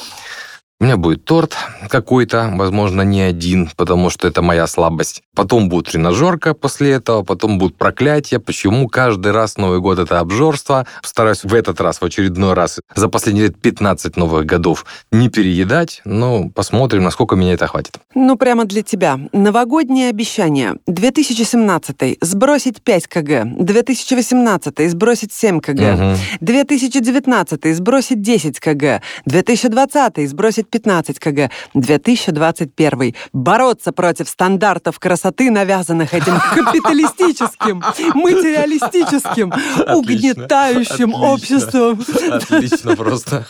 У 0.81 0.85
меня 0.85 0.97
будет 0.97 1.25
торт 1.25 1.57
какой-то, 1.89 2.51
возможно, 2.53 3.03
не 3.03 3.23
один, 3.23 3.71
потому 3.77 4.11
что 4.11 4.27
это 4.27 4.43
моя 4.43 4.67
слабость. 4.67 5.23
Потом 5.35 5.69
будет 5.69 5.87
тренажерка 5.87 6.53
после 6.53 6.91
этого, 6.91 7.23
потом 7.23 7.59
будут 7.59 7.79
проклятия. 7.79 8.41
Почему 8.41 8.89
каждый 8.89 9.31
раз 9.31 9.57
Новый 9.57 9.81
год 9.81 10.01
это 10.01 10.19
обжорство? 10.19 10.85
Стараюсь 11.03 11.45
в 11.45 11.55
этот 11.55 11.81
раз, 11.81 12.01
в 12.01 12.05
очередной 12.05 12.55
раз, 12.55 12.81
за 12.95 13.09
последние 13.09 13.47
лет 13.47 13.61
15 13.63 14.17
новых 14.17 14.47
годов 14.47 14.85
не 15.13 15.29
переедать. 15.29 16.03
Но 16.05 16.51
посмотрим, 16.51 17.05
насколько 17.05 17.37
меня 17.37 17.55
это 17.55 17.69
хватит. 17.69 17.99
Ну, 18.17 18.37
прямо 18.37 18.65
для 18.65 18.83
тебя. 18.83 19.21
Новогоднее 19.33 20.11
обещание. 20.11 20.75
2017 20.89 22.19
сбросить 22.21 22.83
5 22.83 23.07
кг. 23.07 23.45
2018 23.59 24.91
сбросить 24.91 25.33
7 25.33 25.61
кг. 25.61 25.95
Мгм. 25.95 26.17
2019 26.41 27.75
сбросить 27.77 28.21
10 28.21 28.59
кг. 28.59 29.01
2020 29.25 30.29
сбросить 30.29 30.64
15 30.71 31.19
кг. 31.19 31.51
2021 31.75 33.15
бороться 33.33 33.93
против 33.93 34.29
стандартов 34.29 34.99
красоты, 34.99 35.51
навязанных 35.51 36.15
этим 36.15 36.39
капиталистическим, 36.55 37.83
материалистическим, 38.15 39.53
угнетающим 39.95 41.15
Отлично. 41.15 41.33
обществом. 41.33 42.05
Отлично 42.31 42.97
просто. 42.97 43.47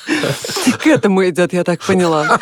К 0.83 0.87
этому 0.87 1.29
идет, 1.29 1.53
я 1.53 1.65
так 1.65 1.81
поняла. 1.83 2.39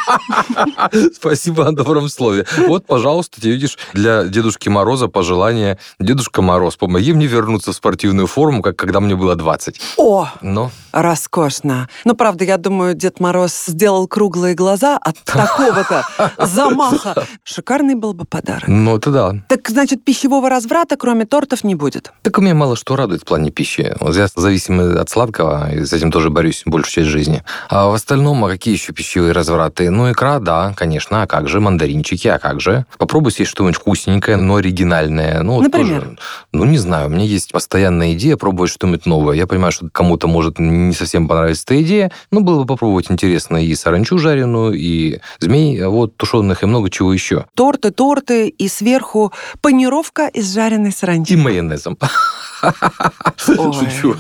Спасибо 1.15 1.69
о 1.69 1.73
добром 1.73 2.09
слове. 2.09 2.47
Вот, 2.67 2.87
пожалуйста, 2.87 3.41
ты 3.41 3.51
видишь, 3.51 3.79
для 3.93 4.25
Дедушки 4.25 4.69
Мороза 4.69 5.09
пожелание. 5.09 5.79
Дедушка 5.99 6.43
Мороз, 6.43 6.77
помоги 6.77 7.13
мне 7.13 7.27
вернуться 7.27 7.73
в 7.73 7.75
спортивную 7.75 8.27
форму, 8.27 8.63
как 8.63 8.77
когда 8.77 9.01
мне 9.01 9.17
было 9.17 9.37
20. 9.37 9.81
О, 9.97 10.29
Но 10.41 10.71
Роскошно. 10.93 11.89
Ну, 12.05 12.15
правда, 12.15 12.45
я 12.45 12.59
думаю, 12.59 12.95
Дед 12.95 13.21
Мороз 13.21 13.65
сделал 13.67 14.07
круглые 14.07 14.55
глаза 14.55 14.62
от 14.71 15.17
такого-то 15.25 16.05
замаха. 16.39 17.27
Шикарный 17.45 17.95
был 17.95 18.15
бы 18.15 18.25
подарок. 18.25 18.69
Ну, 18.69 18.97
это 18.97 19.11
да. 19.11 19.35
Так, 19.49 19.69
значит, 19.69 20.05
пищевого 20.05 20.49
разврата, 20.49 20.97
кроме 20.97 21.27
тортов, 21.27 21.65
не 21.65 21.75
будет. 21.75 22.13
Так 22.23 22.39
у 22.39 22.41
меня 22.41 22.55
мало 22.55 22.77
что 22.77 22.97
радует 22.97 23.23
в 23.23 23.25
плане 23.25 23.51
пищи. 23.51 23.95
Вот 24.01 24.17
я 24.17 24.29
зависимый 24.35 24.99
от 24.99 25.09
сладкого, 25.11 25.73
и 25.73 25.85
с 25.85 25.93
этим 25.93 26.11
тоже 26.11 26.31
борюсь 26.31 26.63
большую 26.67 26.93
часть 26.93 27.09
жизни. 27.09 27.43
А 27.69 27.89
в 27.89 27.95
остальном, 27.95 28.45
а 28.45 28.49
какие 28.49 28.75
еще 28.75 28.93
пищевые 28.93 29.33
развраты? 29.33 29.91
Ну, 29.91 30.11
икра, 30.11 30.39
да, 30.39 30.75
конечно, 30.77 31.23
а 31.23 31.27
как 31.27 31.49
же? 31.49 31.61
Мандаринчики, 31.61 32.29
а 32.29 32.39
как 32.39 32.61
же? 32.61 32.87
Попробуй 32.99 33.33
съесть 33.33 33.51
что-нибудь 33.51 33.77
вкусненькое, 33.77 34.37
но 34.37 34.57
оригинальное. 34.57 35.43
Ну, 35.43 35.55
вот 35.55 35.63
Например? 35.63 36.01
тоже, 36.01 36.19
ну, 36.53 36.65
не 36.65 36.79
знаю, 36.79 37.07
у 37.07 37.11
меня 37.11 37.25
есть 37.25 37.53
постоянная 37.53 38.13
идея 38.15 38.37
пробовать 38.37 38.71
что-нибудь 38.71 39.07
новое. 39.07 39.37
Я 39.37 39.47
понимаю, 39.47 39.73
что 39.73 39.89
кому-то 39.91 40.27
может 40.29 40.59
не 40.59 40.93
совсем 40.93 41.29
понравиться 41.29 41.65
эта 41.67 41.83
идея, 41.83 42.13
но 42.31 42.41
было 42.41 42.61
бы 42.61 42.67
попробовать 42.67 43.11
интересно 43.11 43.65
и 43.65 43.75
саранчу 43.75 44.19
жареную, 44.19 44.52
и 44.73 45.21
змей, 45.41 45.83
а 45.83 45.89
вот 45.89 46.17
тушеных, 46.17 46.63
и 46.63 46.67
много 46.67 46.91
чего 46.91 47.13
еще. 47.13 47.47
Торты, 47.57 47.91
торты 47.91 48.49
и 48.49 48.69
сверху 48.69 49.33
панировка 49.61 50.29
из 50.29 50.53
жареной 50.55 50.91
И 50.91 50.93
саранчи. 50.93 51.37
майонезом. 51.37 51.99
Ой. 52.63 53.73
Шучу. 53.73 54.17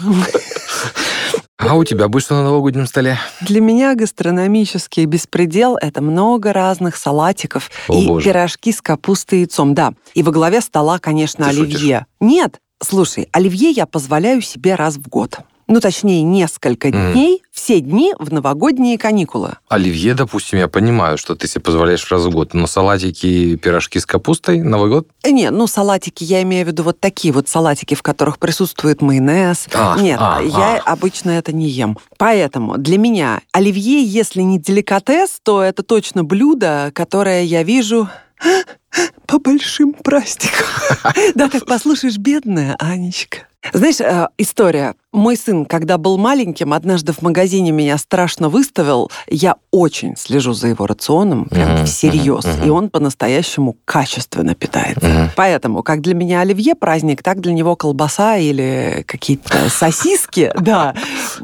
А 1.58 1.74
у 1.76 1.84
тебя 1.84 2.08
будет 2.08 2.24
что 2.24 2.34
на 2.34 2.42
новогоднем 2.44 2.86
столе? 2.86 3.18
Для 3.40 3.60
меня 3.60 3.94
гастрономический 3.94 5.04
беспредел— 5.04 5.76
это 5.80 6.00
много 6.02 6.52
разных 6.52 6.96
салатиков 6.96 7.70
О, 7.86 7.94
и 7.94 8.06
боже. 8.08 8.24
пирожки 8.26 8.72
с 8.72 8.82
капустой 8.82 9.38
и 9.38 9.42
яйцом. 9.42 9.72
Да, 9.74 9.92
и 10.14 10.24
во 10.24 10.32
главе 10.32 10.60
стола, 10.60 10.98
конечно, 10.98 11.44
Ты 11.44 11.50
оливье. 11.50 12.06
Нет, 12.18 12.58
слушай, 12.82 13.28
оливье 13.30 13.70
я 13.70 13.86
позволяю 13.86 14.40
себе 14.42 14.74
раз 14.74 14.96
в 14.96 15.08
год. 15.08 15.38
Ну, 15.69 15.81
точнее, 15.81 16.23
несколько 16.23 16.88
Мгм. 16.88 17.12
дней, 17.12 17.42
все 17.52 17.81
дни 17.81 18.12
в 18.19 18.33
новогодние 18.33 18.99
каникулы. 18.99 19.52
Оливье, 19.69 20.14
допустим, 20.14 20.59
я 20.59 20.69
понимаю, 20.69 21.16
что 21.19 21.35
ты 21.35 21.47
себе 21.47 21.61
позволяешь 21.61 22.11
раз 22.11 22.23
в 22.25 22.31
год, 22.31 22.52
но 22.54 22.66
салатики 22.66 23.26
и 23.26 23.57
пирожки 23.57 23.99
с 23.99 24.07
капустой 24.07 24.61
Новый 24.62 24.90
год? 24.90 25.09
Э, 25.23 25.31
Не, 25.31 25.50
ну, 25.50 25.66
салатики, 25.66 26.25
я 26.25 26.42
имею 26.42 26.64
в 26.64 26.69
виду 26.69 26.83
вот 26.83 26.99
такие 27.00 27.33
вот 27.33 27.49
салатики, 27.49 27.95
в 27.95 28.02
которых 28.02 28.38
присутствует 28.38 29.00
майонез. 29.02 29.66
А, 29.73 29.97
Нет, 29.99 30.19
а, 30.21 30.40
я 30.42 30.76
а. 30.85 30.92
обычно 30.92 31.31
это 31.31 31.52
не 31.52 31.69
ем. 31.69 31.99
Поэтому 32.19 32.76
для 32.78 32.99
меня 32.99 33.40
оливье, 33.52 34.02
если 34.02 34.42
не 34.42 34.59
деликатес, 34.59 35.38
то 35.42 35.62
это 35.62 35.83
точно 35.83 36.25
блюдо, 36.25 36.90
которое 36.95 37.45
я 37.45 37.62
вижу 37.62 38.09
по 39.26 39.38
большим 39.38 39.92
праздникам. 39.94 40.66
Да, 41.34 41.49
так 41.49 41.64
послушаешь, 41.66 42.18
бедная 42.18 42.76
Анечка. 42.78 43.46
Знаешь, 43.72 44.00
э, 44.00 44.26
история. 44.38 44.94
Мой 45.12 45.37
сын, 45.37 45.64
когда 45.66 45.96
был 45.96 46.18
маленьким, 46.18 46.72
однажды 46.72 47.12
в 47.12 47.22
магазине 47.22 47.70
меня 47.70 47.96
страшно 47.96 48.49
выставил. 48.49 49.11
Я 49.28 49.54
очень 49.70 50.16
слежу 50.16 50.52
за 50.52 50.68
его 50.68 50.87
рационом, 50.87 51.44
прям 51.46 51.75
Мгм, 51.75 51.87
всерьез. 51.87 52.44
мгм. 52.44 52.66
И 52.66 52.70
он 52.70 52.90
по-настоящему 52.90 53.76
качественно 53.84 54.54
питается. 54.54 55.06
Мгм. 55.06 55.30
Поэтому, 55.37 55.82
как 55.82 56.00
для 56.00 56.14
меня 56.14 56.40
оливье 56.40 56.75
праздник, 56.75 57.22
так 57.22 57.40
для 57.40 57.52
него 57.52 57.76
колбаса 57.76 58.37
или 58.37 59.04
какие-то 59.06 59.68
сосиски, 59.70 60.50
да. 60.61 60.94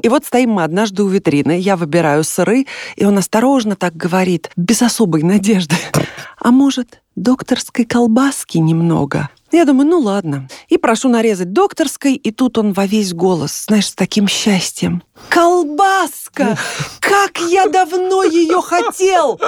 И 0.03 0.09
вот 0.09 0.25
стоим 0.25 0.51
мы 0.51 0.65
однажды 0.65 1.05
у 1.05 1.09
витрины, 1.09 1.59
я 1.59 1.77
выбираю 1.77 2.25
сыры, 2.25 2.67
и 2.97 3.05
он 3.05 3.17
осторожно 3.17 3.77
так 3.77 3.97
говорит, 3.97 4.51
без 4.57 4.83
особой 4.83 5.23
надежды. 5.23 5.77
А 6.41 6.53
может, 6.53 7.01
докторской 7.23 7.85
колбаски 7.85 8.59
немного? 8.59 9.29
Я 9.51 9.65
думаю, 9.65 9.89
ну 9.89 9.99
ладно. 10.01 10.49
И 10.69 10.77
прошу 10.77 11.09
нарезать 11.09 11.53
докторской, 11.53 12.15
и 12.15 12.31
тут 12.31 12.59
он 12.59 12.73
во 12.73 12.87
весь 12.87 13.15
голос, 13.15 13.65
знаешь, 13.67 13.87
с 13.89 13.95
таким 13.95 14.29
счастьем. 14.29 15.03
Колбаска! 15.31 16.57
Как 17.01 17.39
я 17.49 17.67
давно 17.67 18.23
ее 18.25 18.61
хотел! 18.61 19.41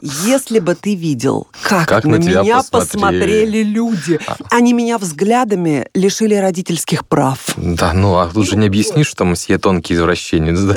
Если 0.00 0.60
бы 0.60 0.74
ты 0.74 0.94
видел, 0.94 1.48
как, 1.62 1.88
Как 1.88 2.04
на, 2.04 2.16
меня 2.16 2.42
посмотрели. 2.62 2.70
посмотрели 2.70 3.62
люди. 3.62 4.20
Они 4.50 4.72
меня 4.72 4.96
взглядами 4.98 5.88
лишили 5.94 6.34
родительских 6.34 7.06
прав. 7.06 7.38
Да, 7.56 7.92
ну, 7.92 8.16
а 8.16 8.28
тут 8.28 8.46
же 8.48 8.56
не 8.56 8.66
объяснишь, 8.66 9.08
что 9.08 9.24
мсье 9.24 9.58
тонкий 9.58 9.94
извращенец, 9.94 10.58
да? 10.60 10.76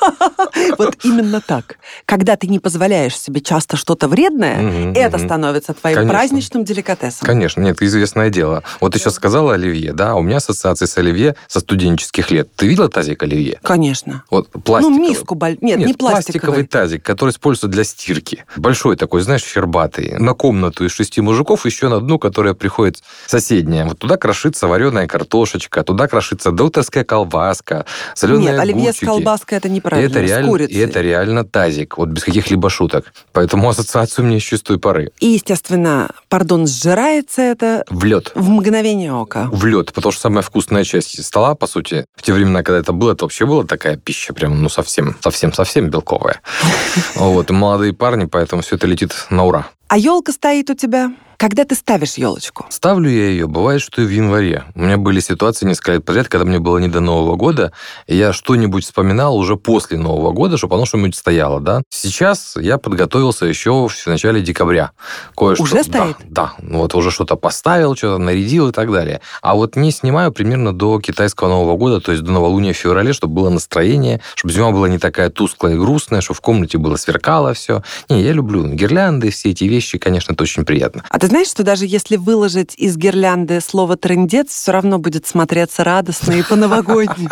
Вот 0.78 0.96
именно 1.04 1.40
так. 1.40 1.76
Когда 2.06 2.36
ты 2.36 2.46
не 2.46 2.58
позволяешь 2.58 3.18
себе 3.18 3.40
часто 3.40 3.76
что-то 3.76 4.08
вредное, 4.08 4.92
это 4.94 5.18
становится 5.18 5.74
твоим 5.74 6.08
праздничным 6.08 6.64
деликатесом. 6.64 7.26
Конечно, 7.26 7.69
нет, 7.70 7.82
известное 7.82 8.30
дело. 8.30 8.62
Вот 8.80 8.92
ты 8.92 8.98
сейчас 8.98 9.14
сказала 9.14 9.54
оливье, 9.54 9.92
да, 9.92 10.14
у 10.14 10.22
меня 10.22 10.38
ассоциации 10.38 10.86
с 10.86 10.96
оливье 10.98 11.36
со 11.48 11.60
студенческих 11.60 12.30
лет. 12.30 12.48
Ты 12.56 12.66
видела 12.66 12.88
тазик 12.88 13.22
оливье? 13.22 13.60
Конечно. 13.62 14.24
Вот 14.30 14.50
пластиковый. 14.50 14.98
Ну, 14.98 15.08
миску, 15.08 15.34
боль- 15.34 15.58
нет, 15.60 15.78
не 15.78 15.94
пластиковый. 15.94 16.66
тазик, 16.66 17.02
который 17.02 17.30
используется 17.30 17.68
для 17.68 17.84
стирки. 17.84 18.44
Большой 18.56 18.96
такой, 18.96 19.22
знаешь, 19.22 19.42
щербатый. 19.44 20.16
На 20.18 20.34
комнату 20.34 20.84
из 20.84 20.92
шести 20.92 21.20
мужиков, 21.20 21.64
еще 21.66 21.88
на 21.88 21.96
одну, 21.96 22.18
которая 22.18 22.54
приходит 22.54 23.02
соседняя. 23.26 23.84
Вот 23.84 23.98
туда 23.98 24.16
крошится 24.16 24.66
вареная 24.66 25.06
картошечка, 25.06 25.82
туда 25.82 26.08
крошится 26.08 26.50
докторская 26.50 27.04
колбаска, 27.04 27.86
соленые 28.14 28.50
Нет, 28.50 28.60
оливье 28.60 28.82
с 28.92 28.96
огурчики. 28.96 29.04
колбаской 29.04 29.58
это 29.58 29.68
неправильно. 29.68 30.10
это, 30.10 30.18
с 30.18 30.28
реально, 30.28 30.56
и 30.56 30.78
это 30.78 31.00
реально 31.00 31.44
тазик, 31.44 31.98
вот 31.98 32.08
без 32.08 32.24
каких-либо 32.24 32.68
шуток. 32.70 33.12
Поэтому 33.32 33.68
ассоциацию 33.68 34.26
мне 34.26 34.40
с 34.40 34.62
той 34.62 34.78
поры. 34.78 35.10
И, 35.20 35.28
естественно, 35.28 36.10
пардон, 36.28 36.66
сжирается 36.66 37.42
это 37.60 37.84
В 37.90 38.04
лед. 38.04 38.32
в 38.34 38.48
мгновение 38.48 39.12
ока. 39.12 39.48
В 39.52 39.64
лед, 39.66 39.92
потому 39.92 40.12
что 40.12 40.22
самая 40.22 40.42
вкусная 40.42 40.84
часть 40.84 41.22
стола, 41.24 41.54
по 41.54 41.66
сути, 41.66 42.06
в 42.16 42.22
те 42.22 42.32
времена, 42.32 42.62
когда 42.62 42.78
это 42.80 42.92
было, 42.92 43.12
это 43.12 43.24
вообще 43.24 43.44
была 43.46 43.64
такая 43.64 43.96
пища 43.96 44.32
прям, 44.32 44.62
ну, 44.62 44.68
совсем, 44.68 45.16
совсем, 45.20 45.52
совсем 45.52 45.90
белковая. 45.90 46.40
Вот, 47.16 47.50
молодые 47.50 47.92
парни, 47.92 48.24
поэтому 48.24 48.62
все 48.62 48.76
это 48.76 48.86
летит 48.86 49.12
на 49.30 49.44
ура. 49.44 49.68
А 49.88 49.98
елка 49.98 50.32
стоит 50.32 50.70
у 50.70 50.74
тебя, 50.74 51.12
когда 51.40 51.64
ты 51.64 51.74
ставишь 51.74 52.18
елочку. 52.18 52.66
Ставлю 52.68 53.08
я 53.08 53.28
ее, 53.28 53.46
бывает, 53.46 53.80
что 53.80 54.02
и 54.02 54.04
в 54.04 54.10
январе. 54.10 54.64
У 54.74 54.80
меня 54.80 54.98
были 54.98 55.20
ситуации 55.20 55.64
несколько 55.64 55.92
лет 55.92 56.04
подряд, 56.04 56.28
когда 56.28 56.44
мне 56.44 56.58
было 56.58 56.76
не 56.76 56.88
до 56.88 57.00
Нового 57.00 57.34
года, 57.36 57.72
и 58.06 58.14
я 58.14 58.34
что-нибудь 58.34 58.84
вспоминал 58.84 59.38
уже 59.38 59.56
после 59.56 59.96
Нового 59.96 60.32
года, 60.32 60.58
чтобы 60.58 60.74
оно 60.74 60.84
что-нибудь 60.84 61.16
стояло, 61.16 61.58
да. 61.58 61.80
Сейчас 61.88 62.56
я 62.60 62.76
подготовился 62.76 63.46
еще 63.46 63.88
в 63.88 64.06
начале 64.06 64.42
декабря. 64.42 64.90
Кое-что. 65.34 65.62
Уже 65.62 65.82
стоит? 65.82 66.16
Да, 66.28 66.52
да. 66.58 66.76
Вот 66.76 66.94
уже 66.94 67.10
что-то 67.10 67.36
поставил, 67.36 67.96
что-то 67.96 68.18
нарядил 68.18 68.68
и 68.68 68.72
так 68.72 68.92
далее. 68.92 69.22
А 69.40 69.54
вот 69.54 69.76
не 69.76 69.92
снимаю 69.92 70.32
примерно 70.32 70.74
до 70.74 71.00
китайского 71.00 71.48
Нового 71.48 71.78
года, 71.78 72.02
то 72.02 72.12
есть 72.12 72.22
до 72.22 72.32
новолуния 72.32 72.74
в 72.74 72.76
феврале, 72.76 73.14
чтобы 73.14 73.36
было 73.36 73.48
настроение, 73.48 74.20
чтобы 74.34 74.52
зима 74.52 74.72
была 74.72 74.90
не 74.90 74.98
такая 74.98 75.30
тусклая 75.30 75.74
и 75.74 75.78
грустная, 75.78 76.20
чтобы 76.20 76.36
в 76.36 76.42
комнате 76.42 76.76
было 76.76 76.96
сверкало 76.96 77.54
все. 77.54 77.82
Не, 78.10 78.20
я 78.20 78.32
люблю 78.32 78.66
гирлянды, 78.66 79.30
все 79.30 79.52
эти 79.52 79.64
вещи, 79.64 79.96
конечно, 79.96 80.34
это 80.34 80.42
очень 80.42 80.66
приятно. 80.66 81.02
А 81.08 81.18
ты 81.18 81.29
знаешь, 81.30 81.48
что 81.48 81.62
даже 81.62 81.86
если 81.86 82.16
выложить 82.16 82.74
из 82.76 82.96
гирлянды 82.96 83.60
слово 83.60 83.96
«трындец», 83.96 84.50
все 84.50 84.72
равно 84.72 84.98
будет 84.98 85.26
смотреться 85.26 85.84
радостно 85.84 86.32
и 86.32 86.42
по-новогоднему. 86.42 87.28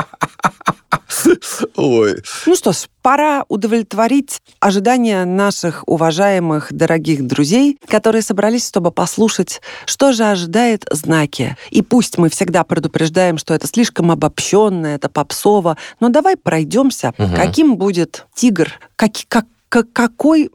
Ой. 1.74 2.22
Ну 2.46 2.54
что 2.54 2.72
ж, 2.72 2.86
пора 3.02 3.44
удовлетворить 3.48 4.40
ожидания 4.60 5.24
наших 5.24 5.82
уважаемых, 5.88 6.72
дорогих 6.72 7.26
друзей, 7.26 7.76
которые 7.88 8.22
собрались, 8.22 8.66
чтобы 8.68 8.92
послушать, 8.92 9.60
что 9.84 10.12
же 10.12 10.24
ожидает 10.24 10.84
знаки. 10.92 11.56
И 11.70 11.82
пусть 11.82 12.18
мы 12.18 12.28
всегда 12.30 12.62
предупреждаем, 12.62 13.36
что 13.36 13.52
это 13.52 13.66
слишком 13.66 14.10
обобщенно, 14.12 14.86
это 14.86 15.08
попсово, 15.08 15.76
но 15.98 16.08
давай 16.08 16.36
пройдемся, 16.36 17.14
Мгм. 17.18 17.34
каким 17.34 17.76
будет 17.76 18.26
тигр, 18.34 18.70
как, 18.96 19.12
как, 19.28 19.46
как 19.68 19.92
какой... 19.92 20.50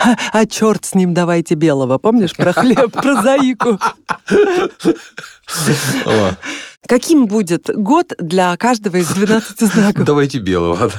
А, 0.00 0.16
а 0.32 0.46
черт 0.46 0.84
с 0.84 0.94
ним, 0.94 1.14
давайте 1.14 1.54
белого. 1.54 1.98
Помнишь 1.98 2.34
про 2.34 2.52
хлеб, 2.52 2.92
про 2.92 3.22
заику? 3.22 3.78
Каким 6.88 7.26
будет 7.26 7.70
год 7.74 8.12
для 8.18 8.56
каждого 8.56 8.96
из 8.96 9.08
12 9.08 9.60
знаков? 9.72 10.04
Давайте 10.04 10.38
белого. 10.38 10.90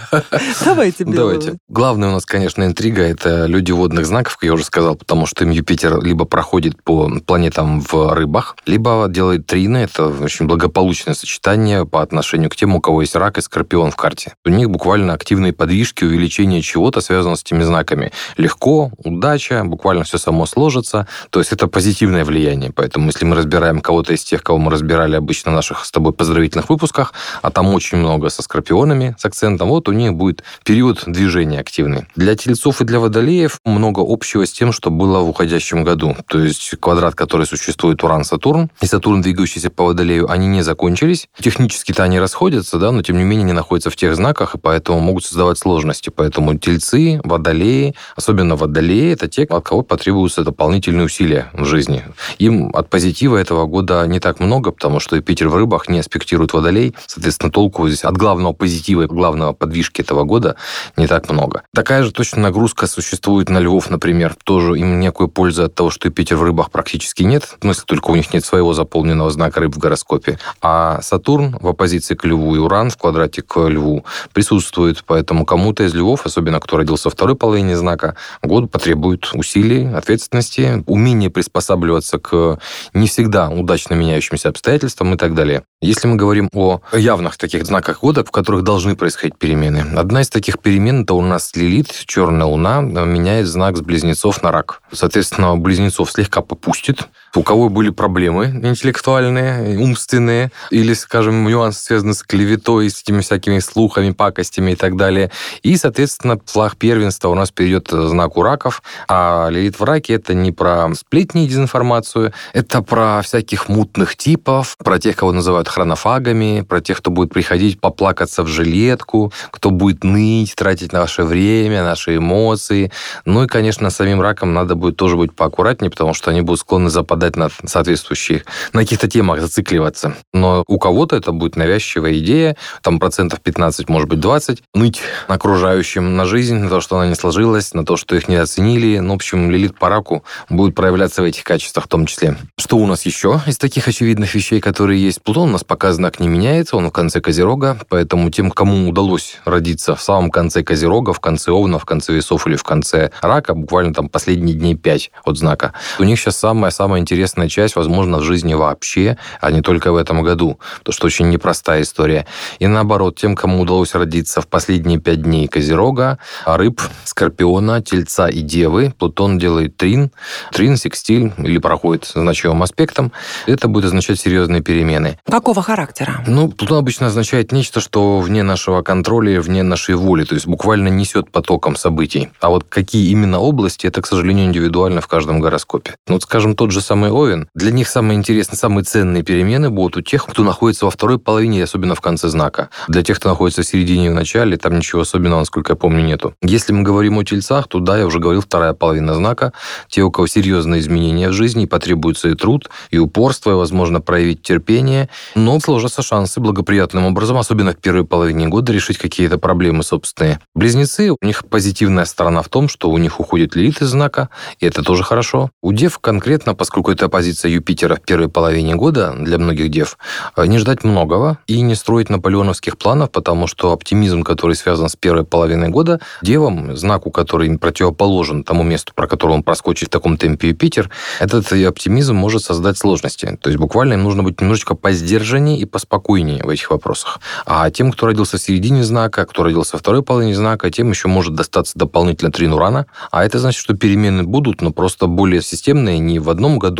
Давайте 0.64 1.04
белого. 1.04 1.34
Давайте. 1.34 1.58
Главная 1.68 2.10
у 2.10 2.12
нас, 2.14 2.26
конечно, 2.26 2.64
интрига– 2.64 3.02
это 3.04 3.46
люди 3.48 3.72
водных 3.72 4.06
знаков, 4.06 4.38
как 4.38 4.44
я 4.44 4.54
уже 4.54 4.64
сказал, 4.64 4.96
потому 4.96 5.26
что 5.26 5.44
им 5.44 5.52
Юпитер 5.52 6.02
либо 6.02 6.24
проходит 6.26 6.82
по 6.82 7.12
планетам 7.26 7.82
в 7.82 8.14
рыбах, 8.14 8.56
либо 8.66 9.08
делает 9.10 9.46
трины. 9.46 9.80
Это 9.80 10.08
очень 10.08 10.48
благополучное 10.48 11.16
сочетание 11.16 11.86
по 11.86 12.02
отношению 12.02 12.50
к 12.50 12.56
тем, 12.56 12.76
у 12.76 12.82
кого 12.82 13.02
есть 13.02 13.16
рак 13.16 13.38
и 13.38 13.42
скорпион 13.42 13.92
в 13.92 13.96
карте. 13.98 14.36
У 14.46 14.50
них 14.50 14.70
буквально 14.70 15.14
активные 15.14 15.52
подвижки, 15.52 16.06
увеличение 16.06 16.62
чего-то 16.62 17.02
связано 17.02 17.36
с 17.36 17.42
этими 17.42 17.64
знаками. 17.64 18.12
Легко, 18.38 18.92
удача, 18.98 19.64
буквально 19.66 20.06
все 20.06 20.18
само 20.18 20.46
сложится. 20.46 21.08
То 21.30 21.40
есть 21.40 21.52
это 21.52 21.68
позитивное 21.68 22.24
влияние. 22.24 22.72
Поэтому 22.72 23.08
если 23.08 23.26
мы 23.26 23.36
разбираем 23.36 23.82
кого-то 23.82 24.14
из 24.14 24.24
тех, 24.24 24.42
кого 24.44 24.58
мы 24.60 24.72
разбирали 24.72 25.16
обычно 25.16 25.52
в 25.52 25.56
наших 25.56 25.73
с 25.84 25.92
тобой 25.92 26.14
поздравительных 26.14 26.70
выпусках, 26.70 27.14
а 27.42 27.50
там 27.52 27.74
очень 27.74 27.98
много 27.98 28.30
со 28.30 28.42
скорпионами, 28.42 29.16
с 29.18 29.26
акцентом, 29.26 29.70
вот 29.70 29.90
у 29.90 29.92
них 29.92 30.14
будет 30.14 30.44
период 30.64 31.04
движения 31.06 31.60
активный. 31.60 32.06
Для 32.16 32.36
тельцов 32.36 32.82
и 32.82 32.86
для 32.86 33.00
водолеев 33.00 33.60
много 33.66 34.02
общего 34.06 34.46
с 34.46 34.52
тем, 34.52 34.72
что 34.72 34.90
было 34.90 35.20
в 35.20 35.30
уходящем 35.30 35.84
году. 35.84 36.16
То 36.28 36.40
есть 36.40 36.76
квадрат, 36.80 37.16
который 37.16 37.46
существует 37.46 38.04
Уран-Сатурн, 38.04 38.70
и 38.82 38.86
Сатурн, 38.86 39.22
двигающийся 39.22 39.70
по 39.70 39.86
водолею, 39.86 40.30
они 40.30 40.48
не 40.48 40.62
закончились. 40.62 41.28
Технически-то 41.40 42.04
они 42.04 42.20
расходятся, 42.20 42.78
да, 42.78 42.92
но 42.92 43.02
тем 43.02 43.18
не 43.18 43.24
менее 43.24 43.46
не 43.46 43.54
находятся 43.54 43.90
в 43.90 43.96
тех 43.96 44.16
знаках, 44.16 44.56
и 44.56 44.58
поэтому 44.58 45.00
могут 45.00 45.26
создавать 45.26 45.58
сложности. 45.58 46.10
Поэтому 46.10 46.58
тельцы, 46.58 47.20
водолеи, 47.24 47.96
особенно 48.16 48.56
водолеи, 48.56 49.14
это 49.14 49.28
те, 49.28 49.44
от 49.44 49.64
кого 49.64 49.82
потребуются 49.82 50.44
дополнительные 50.44 51.06
усилия 51.06 51.50
в 51.54 51.66
жизни. 51.66 52.04
Им 52.40 52.72
от 52.74 52.90
позитива 52.90 53.38
этого 53.38 53.66
года 53.66 54.06
не 54.08 54.20
так 54.20 54.40
много, 54.40 54.72
потому 54.72 55.00
что 55.00 55.16
Юпитер 55.16 55.50
в 55.50 55.56
рыбах 55.64 55.88
не 55.88 56.00
аспектирует 56.00 56.54
водолей. 56.54 56.94
Соответственно, 57.08 57.52
толку 57.52 57.88
здесь 57.88 58.04
от 58.04 58.18
главного 58.18 58.54
позитива 58.54 59.04
и 59.04 59.08
главного 59.08 59.54
подвижки 59.54 60.02
этого 60.02 60.24
года 60.24 60.56
не 60.98 61.08
так 61.08 61.30
много. 61.30 61.64
Такая 61.74 62.04
же 62.04 62.12
точно 62.12 62.42
нагрузка 62.42 62.88
существует 62.88 63.50
на 63.50 63.60
львов, 63.60 63.90
например. 63.90 64.36
Тоже 64.44 64.78
им 64.78 65.00
некую 65.00 65.30
пользу 65.30 65.64
от 65.64 65.76
того, 65.76 65.90
что 65.90 66.08
Юпитер 66.08 66.36
в 66.36 66.44
рыбах 66.44 66.70
практически 66.70 67.24
нет. 67.24 67.58
Ну, 67.64 67.70
если 67.70 67.84
только 67.84 68.12
у 68.12 68.16
них 68.16 68.34
нет 68.34 68.44
своего 68.46 68.74
заполненного 68.74 69.32
знака 69.32 69.62
рыб 69.62 69.76
в 69.76 69.80
гороскопе. 69.80 70.38
А 70.62 71.02
Сатурн 71.02 71.58
в 71.62 71.68
оппозиции 71.68 72.16
к 72.16 72.26
льву 72.26 72.56
и 72.56 72.60
Уран 72.60 72.90
в 72.90 72.98
квадрате 72.98 73.42
к 73.42 73.58
льву 73.68 74.06
присутствует. 74.34 75.04
Поэтому 75.06 75.46
кому-то 75.46 75.84
из 75.84 75.94
львов, 75.94 76.26
особенно 76.26 76.60
кто 76.60 76.78
родился 76.78 77.08
во 77.08 77.12
второй 77.12 77.36
половине 77.36 77.78
знака, 77.78 78.16
год 78.42 78.70
потребует 78.70 79.30
усилий, 79.34 79.86
ответственности, 79.86 80.84
умения 80.88 81.30
приспосабливаться 81.30 82.20
к 82.20 82.60
не 82.94 83.08
всегда 83.08 83.50
удачно 83.50 83.94
меняющимся 83.94 84.50
обстоятельствам 84.50 85.14
и 85.14 85.18
так 85.18 85.36
далее 85.36 85.53
далее. 85.54 85.68
Если 85.82 86.08
мы 86.08 86.16
говорим 86.16 86.50
о 86.54 86.82
явных 86.94 87.38
таких 87.38 87.66
знаках 87.66 88.02
года, 88.02 88.24
в 88.24 88.32
которых 88.32 88.64
должны 88.64 88.96
происходить 88.96 89.38
перемены, 89.38 89.86
одна 89.98 90.22
из 90.22 90.30
таких 90.30 90.60
перемен 90.60 91.04
это 91.04 91.14
у 91.14 91.22
нас 91.22 91.56
Лилит, 91.56 91.92
черная 92.06 92.48
луна, 92.48 92.82
меняет 92.82 93.48
знак 93.48 93.78
с 93.78 93.82
близнецов 93.82 94.42
на 94.44 94.52
рак. 94.52 94.82
Соответственно, 94.92 95.58
близнецов 95.58 96.12
слегка 96.12 96.42
попустит. 96.42 97.08
У 97.36 97.42
кого 97.42 97.70
были 97.70 97.90
проблемы 97.90 98.46
интеллектуальные, 98.64 99.80
умственные, 99.80 100.52
или, 100.70 100.94
скажем, 100.94 101.48
нюансы 101.48 101.84
связаны 101.84 102.14
с 102.14 102.22
клеветой, 102.22 102.92
с 102.92 103.02
этими 103.02 103.22
всякими 103.22 103.58
слухами, 103.58 104.12
пакостями 104.12 104.74
и 104.74 104.76
так 104.76 104.96
далее. 104.98 105.32
И, 105.64 105.76
соответственно, 105.76 106.40
флаг 106.46 106.76
первенства 106.76 107.30
у 107.30 107.36
нас 107.36 107.50
перейдет 107.50 107.90
знак 107.90 108.38
у 108.38 108.44
раков, 108.44 108.84
а 109.08 109.50
Лилит 109.50 109.80
в 109.80 109.84
раке 109.84 110.14
это 110.14 110.36
не 110.36 110.52
про 110.52 110.94
сплетни 110.94 111.46
и 111.46 111.48
дезинформацию, 111.48 112.34
это 112.54 112.84
про 112.84 113.24
всяких 113.24 113.68
мутных 113.68 114.16
типов, 114.16 114.78
про 114.78 115.00
тех, 115.00 115.16
кого 115.16 115.32
называют 115.32 115.68
хронофагами, 115.68 116.62
про 116.62 116.82
тех, 116.82 117.00
кто 117.00 117.10
будет 117.10 117.34
приходить 117.34 117.80
поплакаться 117.80 118.44
в 118.44 118.48
жилетку, 118.48 119.34
кто 119.50 119.72
будет 119.72 120.04
ныть, 120.04 120.54
тратить 120.54 120.94
наше 120.94 121.24
время, 121.24 121.84
наши 121.84 122.18
эмоции. 122.18 122.92
Ну 123.26 123.46
и, 123.46 123.48
конечно, 123.48 123.90
самим 123.90 124.22
раком 124.22 124.54
надо 124.54 124.76
будет 124.76 124.98
тоже 124.98 125.18
быть 125.18 125.36
поаккуратнее, 125.36 125.90
потому 125.90 126.14
что 126.14 126.30
они 126.30 126.42
будут 126.42 126.60
склонны 126.60 126.92
западать 126.92 127.23
на 127.36 127.50
соответствующих, 127.66 128.46
на 128.74 128.82
каких-то 128.82 129.08
темах 129.08 129.42
зацикливаться. 129.42 130.16
Но 130.34 130.64
у 130.68 130.78
кого-то 130.78 131.16
это 131.16 131.32
будет 131.32 131.56
навязчивая 131.56 132.18
идея, 132.20 132.56
там 132.82 133.00
процентов 133.00 133.42
15, 133.42 133.90
может 133.90 134.10
быть, 134.10 134.20
20, 134.20 134.64
ныть 134.74 135.02
окружающим 135.28 136.16
на 136.16 136.26
жизнь, 136.26 136.56
на 136.56 136.70
то, 136.70 136.82
что 136.82 136.98
она 136.98 137.08
не 137.08 137.16
сложилась, 137.16 137.74
на 137.74 137.86
то, 137.86 137.98
что 137.98 138.16
их 138.16 138.28
не 138.28 138.36
оценили. 138.36 139.00
Ну, 139.00 139.14
в 139.14 139.16
общем, 139.16 139.52
Лилит 139.52 139.78
по 139.78 139.90
раку 139.90 140.24
будет 140.50 140.76
проявляться 140.76 141.22
в 141.22 141.26
этих 141.26 141.44
качествах 141.44 141.86
в 141.86 141.88
том 141.88 142.06
числе. 142.06 142.38
Что 142.58 142.78
у 142.78 142.86
нас 142.86 143.06
еще 143.06 143.42
из 143.46 143.58
таких 143.58 143.88
очевидных 143.88 144.34
вещей, 144.36 144.60
которые 144.60 145.02
есть? 145.02 145.22
Плутон 145.22 145.50
у 145.50 145.52
нас 145.54 145.64
пока 145.64 145.94
знак 145.94 146.20
не 146.20 146.28
меняется, 146.28 146.78
он 146.78 146.88
в 146.88 146.92
конце 146.92 147.22
Козерога, 147.22 147.80
поэтому 147.90 148.30
тем, 148.30 148.52
кому 148.52 148.90
удалось 148.90 149.38
родиться 149.46 149.96
в 149.96 150.02
самом 150.02 150.32
конце 150.32 150.64
Козерога, 150.64 151.14
в 151.14 151.20
конце 151.20 151.52
Овна, 151.52 151.80
в 151.80 151.86
конце 151.86 152.14
Весов 152.14 152.48
или 152.48 152.56
в 152.56 152.64
конце 152.64 153.12
Рака, 153.22 153.54
буквально 153.54 153.94
там 153.94 154.10
последние 154.10 154.56
дней 154.56 154.76
пять 154.76 155.12
от 155.24 155.38
знака, 155.38 155.74
у 156.00 156.04
них 156.04 156.20
сейчас 156.20 156.38
самая-самая 156.38 157.02
интересная 157.14 157.48
часть, 157.48 157.76
возможно, 157.76 158.18
в 158.18 158.24
жизни 158.24 158.56
вообще, 158.56 159.18
а 159.40 159.52
не 159.52 159.62
только 159.62 159.92
в 159.92 159.98
этом 159.98 160.24
году, 160.24 160.58
потому 160.80 160.94
что 160.94 161.06
очень 161.06 161.30
непростая 161.30 161.84
история. 161.84 162.26
И 162.58 162.66
наоборот, 162.66 163.20
тем, 163.20 163.36
кому 163.36 163.62
удалось 163.62 163.94
родиться 163.94 164.42
в 164.42 164.48
последние 164.48 165.00
пять 165.00 165.22
дней 165.22 165.48
Козерога, 165.48 166.18
рыб, 166.44 166.82
Скорпиона, 167.04 167.84
Тельца 167.84 168.30
и 168.30 168.42
Девы, 168.42 168.96
Плутон 168.98 169.38
делает 169.38 169.78
трин, 169.78 170.12
трин, 170.52 170.76
секстиль 170.76 171.32
или 171.38 171.60
проходит 171.60 172.12
значимым 172.16 172.64
аспектом, 172.64 173.12
это 173.46 173.68
будет 173.68 173.86
означать 173.86 174.20
серьезные 174.20 174.64
перемены. 174.64 175.20
Какого 175.30 175.62
характера? 175.62 176.24
Ну, 176.26 176.50
Плутон 176.50 176.80
обычно 176.80 177.08
означает 177.08 177.52
нечто, 177.52 177.80
что 177.80 178.22
вне 178.22 178.42
нашего 178.42 178.82
контроля, 178.82 179.40
вне 179.40 179.62
нашей 179.62 179.94
воли, 179.94 180.24
то 180.24 180.34
есть 180.34 180.48
буквально 180.48 180.88
несет 180.88 181.32
потоком 181.32 181.76
событий. 181.76 182.30
А 182.40 182.50
вот 182.50 182.64
какие 182.68 183.12
именно 183.12 183.40
области, 183.40 183.86
это, 183.86 184.02
к 184.02 184.08
сожалению, 184.08 184.48
индивидуально 184.48 185.00
в 185.00 185.08
каждом 185.08 185.40
гороскопе. 185.40 185.94
Ну, 186.08 186.16
вот, 186.16 186.24
скажем, 186.24 186.56
тот 186.56 186.72
же 186.72 186.82
самый 186.82 186.93
Овен, 186.94 187.50
для 187.56 187.72
них 187.72 187.88
самые 187.88 188.18
интересные, 188.18 188.58
самые 188.58 188.84
ценные 188.84 189.24
перемены 189.24 189.70
будут 189.70 189.98
у 189.98 190.02
тех, 190.02 190.26
кто 190.26 190.44
находится 190.44 190.86
во 190.86 190.92
второй 190.92 191.18
половине, 191.18 191.64
особенно 191.64 191.96
в 191.96 192.02
конце 192.02 192.30
знака. 192.30 192.70
Для 192.88 193.04
тех, 193.04 193.18
кто 193.18 193.30
находится 193.30 193.64
в 193.64 193.66
середине 193.66 194.08
и 194.08 194.10
в 194.10 194.14
начале, 194.14 194.58
там 194.58 194.78
ничего 194.78 195.02
особенного, 195.02 195.40
насколько 195.40 195.74
я 195.74 195.76
помню, 195.76 196.04
нету. 196.04 196.36
Если 196.42 196.72
мы 196.74 196.84
говорим 196.84 197.18
о 197.18 197.24
тельцах, 197.24 197.68
то 197.68 197.80
да, 197.80 197.98
я 197.98 198.06
уже 198.06 198.20
говорил, 198.20 198.42
вторая 198.42 198.74
половина 198.74 199.16
знака. 199.16 199.54
Те, 199.88 200.04
у 200.04 200.12
кого 200.12 200.28
серьезные 200.28 200.82
изменения 200.82 201.30
в 201.30 201.34
жизни, 201.34 201.66
потребуется 201.66 202.30
и 202.30 202.36
труд, 202.36 202.70
и 202.92 202.98
упорство, 202.98 203.52
и, 203.52 203.56
возможно, 203.56 204.02
проявить 204.02 204.42
терпение. 204.42 205.10
Но 205.36 205.60
сложатся 205.60 206.02
шансы 206.02 206.40
благоприятным 206.40 207.06
образом, 207.06 207.38
особенно 207.38 207.72
в 207.72 207.78
первой 207.78 208.06
половине 208.06 208.48
года, 208.48 208.72
решить 208.72 208.98
какие-то 208.98 209.38
проблемы 209.38 209.84
собственные. 209.84 210.40
Близнецы, 210.54 211.12
у 211.12 211.18
них 211.26 211.46
позитивная 211.46 212.06
сторона 212.06 212.42
в 212.42 212.50
том, 212.50 212.68
что 212.68 212.90
у 212.90 212.98
них 212.98 213.20
уходит 213.20 213.56
лилит 213.56 213.82
из 213.82 213.88
знака, 213.88 214.30
и 214.60 214.66
это 214.66 214.84
тоже 214.84 215.04
хорошо. 215.04 215.50
У 215.62 215.72
дев 215.72 216.00
конкретно, 216.00 216.56
поскольку 216.56 216.83
это 216.92 217.10
позиция 217.10 217.52
Юпитера 217.52 217.96
в 217.96 218.02
первой 218.02 218.30
половине 218.30 218.76
года 218.76 219.14
для 219.18 219.38
многих 219.38 219.70
дев, 219.70 219.98
э, 220.36 220.46
не 220.46 220.58
ждать 220.58 220.84
многого 220.84 221.38
и 221.48 221.62
не 221.62 221.76
строить 221.76 222.10
наполеоновских 222.10 222.78
планов, 222.78 223.12
потому 223.12 223.48
что 223.48 223.72
оптимизм, 223.72 224.24
который 224.24 224.56
связан 224.56 224.90
с 224.90 224.96
первой 224.96 225.24
половиной 225.24 225.70
года, 225.70 226.00
девам, 226.22 226.76
знаку, 226.76 227.12
который 227.12 227.58
противоположен 227.58 228.44
тому 228.44 228.64
месту, 228.64 228.94
про 228.96 229.08
которое 229.08 229.36
он 229.36 229.44
проскочит 229.44 229.90
в 229.90 229.92
таком 229.92 230.18
темпе 230.18 230.50
Юпитер, 230.50 230.90
этот 231.20 231.52
оптимизм 231.52 232.16
может 232.16 232.44
создать 232.44 232.78
сложности. 232.78 233.38
То 233.42 233.50
есть 233.50 233.60
буквально 233.60 233.94
им 233.94 234.04
нужно 234.04 234.24
быть 234.24 234.42
немножечко 234.42 234.76
поздержаннее 234.76 235.60
и 235.60 235.66
поспокойнее 235.66 236.44
в 236.44 236.50
этих 236.50 236.72
вопросах. 236.72 237.20
А 237.46 237.70
тем, 237.70 237.92
кто 237.92 238.08
родился 238.08 238.38
в 238.38 238.42
середине 238.42 238.84
знака, 238.84 239.26
кто 239.26 239.44
родился 239.44 239.74
во 239.74 239.80
второй 239.80 240.04
половине 240.04 240.36
знака, 240.36 240.70
тем 240.72 240.90
еще 240.90 241.08
может 241.08 241.36
достаться 241.36 241.78
дополнительно 241.78 242.32
трин 242.32 242.54
урана. 242.54 242.86
А 243.12 243.24
это 243.24 243.40
значит, 243.40 243.62
что 243.62 243.76
перемены 243.76 244.24
будут, 244.24 244.62
но 244.62 244.72
просто 244.72 245.08
более 245.08 245.42
системные 245.42 246.00
не 246.00 246.20
в 246.20 246.30
одном 246.30 246.60
году, 246.60 246.73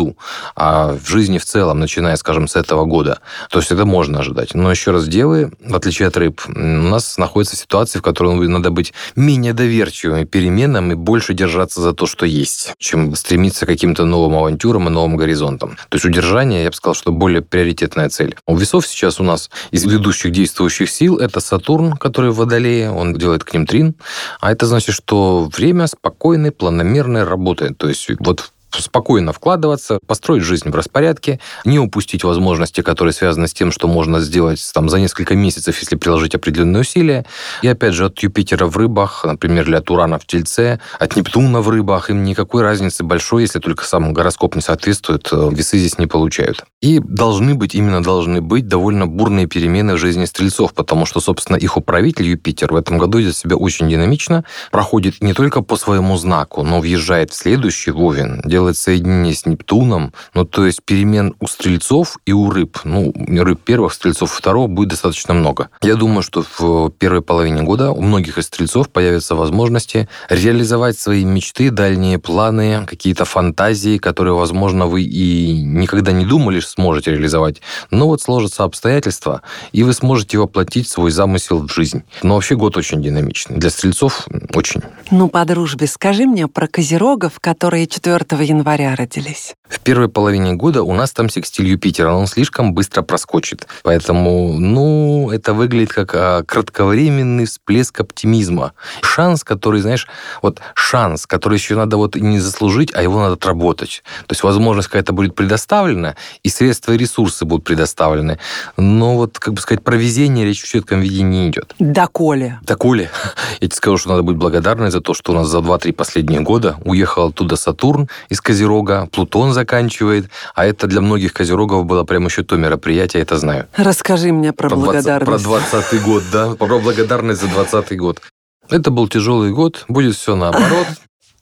а 0.56 0.94
в 0.94 1.08
жизни 1.08 1.38
в 1.38 1.46
целом, 1.46 1.80
начиная, 1.80 2.16
скажем, 2.16 2.48
с 2.48 2.56
этого 2.56 2.86
года. 2.86 3.20
То 3.50 3.60
есть 3.60 3.72
это 3.72 3.86
можно 3.86 4.20
ожидать. 4.20 4.54
Но 4.54 4.72
еще 4.72 4.92
раз, 4.92 5.08
девы, 5.08 5.52
в 5.64 5.76
отличие 5.76 6.08
от 6.08 6.18
рыб, 6.18 6.42
у 6.48 6.52
нас 6.52 7.18
находится 7.18 7.56
ситуация, 7.56 8.00
в 8.00 8.04
которой 8.04 8.48
надо 8.48 8.72
быть 8.72 8.94
менее 9.16 9.54
доверчивыми 9.54 10.24
переменам 10.24 10.92
и 10.92 10.96
больше 10.96 11.34
держаться 11.34 11.82
за 11.82 11.94
то, 11.94 12.06
что 12.06 12.26
есть, 12.26 12.74
чем 12.78 13.16
стремиться 13.16 13.66
к 13.66 13.70
каким-то 13.70 14.06
новым 14.06 14.36
авантюрам 14.36 14.88
и 14.88 14.92
новым 14.92 15.18
горизонтам. 15.18 15.78
То 15.90 15.96
есть 15.96 16.06
удержание, 16.06 16.64
я 16.64 16.70
бы 16.70 16.76
сказал, 16.76 16.96
что 16.96 17.12
более 17.12 17.42
приоритетная 17.42 18.10
цель. 18.10 18.36
У 18.48 18.56
весов 18.56 18.88
сейчас 18.88 19.20
у 19.20 19.24
нас 19.24 19.50
из 19.72 19.86
ведущих 19.86 20.32
действующих 20.32 20.90
сил 20.90 21.18
это 21.18 21.40
Сатурн, 21.40 21.94
который 21.98 22.32
в 22.32 22.36
Водолее, 22.36 22.92
он 22.92 23.14
делает 23.14 23.44
к 23.44 23.54
ним 23.54 23.66
трин, 23.66 23.96
а 24.40 24.52
это 24.52 24.66
значит, 24.66 24.96
что 24.96 25.50
время 25.56 25.88
спокойной, 25.88 26.52
планомерной 26.52 27.24
работы. 27.24 27.74
То 27.74 27.88
есть 27.88 28.08
вот 28.20 28.53
спокойно 28.82 29.34
вкладываться, 29.34 30.00
построить 30.06 30.44
жизнь 30.44 30.70
в 30.70 30.76
распорядке, 30.76 31.40
не 31.66 31.80
упустить 31.80 32.24
возможности, 32.24 32.82
которые 32.82 33.14
связаны 33.14 33.48
с 33.48 33.54
тем, 33.54 33.72
что 33.72 33.88
можно 33.88 34.20
сделать 34.20 34.64
там, 34.74 34.90
за 34.90 35.00
несколько 35.00 35.36
месяцев, 35.36 35.78
если 35.80 35.96
приложить 35.96 36.36
определенные 36.36 36.82
усилия. 36.82 37.26
И 37.62 37.68
опять 37.68 37.94
же, 37.94 38.06
от 38.06 38.20
Юпитера 38.20 38.66
в 38.66 38.78
рыбах, 38.78 39.26
например, 39.26 39.68
или 39.68 39.76
от 39.76 39.90
Урана 39.92 40.20
в 40.20 40.26
Тельце, 40.26 40.80
от 41.00 41.16
Нептуна 41.16 41.62
в 41.62 41.70
рыбах, 41.70 42.10
им 42.10 42.24
никакой 42.24 42.64
разницы 42.64 43.04
большой, 43.04 43.44
если 43.44 43.60
только 43.60 43.84
сам 43.86 44.14
гороскоп 44.14 44.56
не 44.56 44.62
соответствует, 44.62 45.30
э, 45.32 45.50
весы 45.52 45.78
здесь 45.78 45.98
не 45.98 46.08
получают. 46.08 46.64
И 46.82 47.00
должны 47.00 47.56
быть, 47.56 47.76
именно 47.76 48.02
должны 48.04 48.42
быть 48.42 48.68
довольно 48.68 49.08
бурные 49.08 49.48
перемены 49.48 49.96
в 49.96 49.98
жизни 49.98 50.26
стрельцов, 50.26 50.74
потому 50.74 51.06
что, 51.06 51.20
собственно, 51.20 51.58
их 51.58 51.78
управитель 51.78 52.26
Юпитер 52.26 52.74
в 52.74 52.76
этом 52.76 52.98
году 52.98 53.22
идет 53.22 53.36
себя 53.36 53.56
очень 53.56 53.90
динамично, 53.90 54.44
проходит 54.72 55.22
не 55.22 55.34
только 55.34 55.62
по 55.62 55.76
своему 55.78 56.18
знаку, 56.18 56.64
но 56.64 56.80
въезжает 56.80 57.32
в 57.32 57.36
следующий 57.36 57.92
Вовен, 57.92 58.42
делает 58.46 58.63
соединение 58.72 59.34
с 59.34 59.46
Нептуном, 59.46 60.14
ну, 60.34 60.46
то 60.46 60.66
есть 60.66 60.82
перемен 60.84 61.36
у 61.40 61.48
стрельцов 61.48 62.18
и 62.26 62.32
у 62.32 62.50
рыб, 62.50 62.80
ну, 62.86 63.14
рыб 63.16 63.60
первых, 63.62 63.94
стрельцов 63.94 64.32
второго 64.32 64.68
будет 64.68 64.90
достаточно 64.90 65.34
много. 65.34 65.70
Я 65.82 65.96
думаю, 65.96 66.22
что 66.22 66.46
в 66.58 66.90
первой 66.92 67.22
половине 67.22 67.64
года 67.64 67.92
у 67.92 68.02
многих 68.02 68.38
из 68.38 68.46
стрельцов 68.46 68.90
появятся 68.90 69.36
возможности 69.36 70.08
реализовать 70.30 70.98
свои 70.98 71.26
мечты, 71.26 71.72
дальние 71.72 72.20
планы, 72.20 72.86
какие-то 72.88 73.26
фантазии, 73.26 73.98
которые, 73.98 74.36
возможно, 74.36 74.88
вы 74.88 75.04
и 75.04 75.62
никогда 75.62 76.12
не 76.12 76.26
думали, 76.26 76.60
что 76.60 76.72
сможете 76.72 77.12
реализовать. 77.12 77.62
Но 77.92 78.08
вот 78.08 78.22
сложатся 78.22 78.64
обстоятельства, 78.64 79.42
и 79.72 79.84
вы 79.84 79.94
сможете 79.94 80.38
воплотить 80.38 80.88
свой 80.88 81.12
замысел 81.12 81.68
в 81.68 81.72
жизнь. 81.72 82.04
Но 82.22 82.36
вообще 82.36 82.56
год 82.56 82.78
очень 82.78 83.02
динамичный. 83.02 83.58
Для 83.58 83.70
стрельцов 83.70 84.28
очень. 84.54 84.82
Ну, 85.12 85.28
по 85.28 85.44
дружбе, 85.46 85.88
скажи 85.88 86.26
мне 86.26 86.48
про 86.48 86.68
козерогов, 86.68 87.40
которые 87.40 87.88
4 87.88 88.16
января 88.30 88.53
родились. 88.96 89.56
В 89.74 89.80
первой 89.80 90.08
половине 90.08 90.54
года 90.54 90.84
у 90.84 90.94
нас 90.94 91.12
там 91.14 91.30
секстиль 91.30 91.66
Юпитера, 91.66 92.12
он 92.14 92.28
слишком 92.28 92.76
быстро 92.76 93.02
проскочит. 93.02 93.68
Поэтому, 93.82 94.60
ну, 94.60 95.32
это 95.32 95.56
выглядит 95.56 95.92
как 95.92 96.14
а, 96.14 96.44
кратковременный 96.44 97.46
всплеск 97.46 98.00
оптимизма. 98.00 98.74
Шанс, 99.02 99.44
который, 99.44 99.82
знаешь, 99.82 100.08
вот 100.44 100.62
шанс, 100.76 101.26
который 101.26 101.56
еще 101.56 101.76
надо 101.76 101.98
вот 101.98 102.16
не 102.16 102.40
заслужить, 102.40 102.94
а 102.94 103.02
его 103.02 103.20
надо 103.20 103.34
отработать. 103.34 104.04
То 104.28 104.34
есть 104.34 104.44
возможность 104.44 104.90
какая-то 104.90 105.12
будет 105.12 105.34
предоставлена, 105.34 106.16
и 106.44 106.50
средства 106.50 106.92
и 106.92 106.98
ресурсы 106.98 107.44
будут 107.44 107.66
предоставлены. 107.66 108.38
Но 108.78 109.16
вот, 109.16 109.40
как 109.40 109.56
бы 109.56 109.60
сказать, 109.60 109.84
про 109.84 109.96
везение 109.96 110.46
речь 110.46 110.62
в 110.62 110.68
четком 110.68 111.02
виде 111.02 111.24
не 111.24 111.50
идет. 111.50 111.74
Доколе. 111.80 112.60
Доколе. 112.62 113.10
Я 113.60 113.68
тебе 113.68 113.76
скажу, 113.76 113.98
что 113.98 114.10
надо 114.10 114.22
быть 114.22 114.36
благодарной 114.36 114.92
за 114.92 115.02
то, 115.02 115.16
что 115.16 115.32
у 115.32 115.36
нас 115.36 115.48
за 115.48 115.58
2-3 115.58 115.94
последние 115.94 116.42
года 116.42 116.78
уехал 116.86 117.30
оттуда 117.30 117.56
Сатурн 117.56 118.08
из 118.30 118.40
Козерога, 118.40 119.08
Плутон 119.12 119.52
за 119.52 119.63
заканчивает, 119.64 120.30
а 120.56 120.66
это 120.66 120.88
для 120.88 121.02
многих 121.02 121.34
козерогов 121.34 121.86
было 121.86 122.04
прям 122.04 122.26
еще 122.26 122.44
то 122.44 122.58
мероприятие, 122.58 123.20
я 123.20 123.24
это 123.24 123.38
знаю. 123.38 123.68
Расскажи 123.76 124.32
мне 124.32 124.52
про, 124.52 124.70
про 124.70 124.76
благодарность. 124.76 125.44
20, 125.44 125.70
про 125.72 125.80
20 125.82 126.04
год, 126.04 126.24
да, 126.32 126.56
про 126.56 126.80
благодарность 126.80 127.42
за 127.42 127.48
20 127.48 127.98
год. 127.98 128.22
Это 128.70 128.92
был 128.92 129.08
тяжелый 129.08 129.52
год, 129.52 129.86
будет 129.88 130.16
все 130.16 130.36
наоборот. 130.36 130.88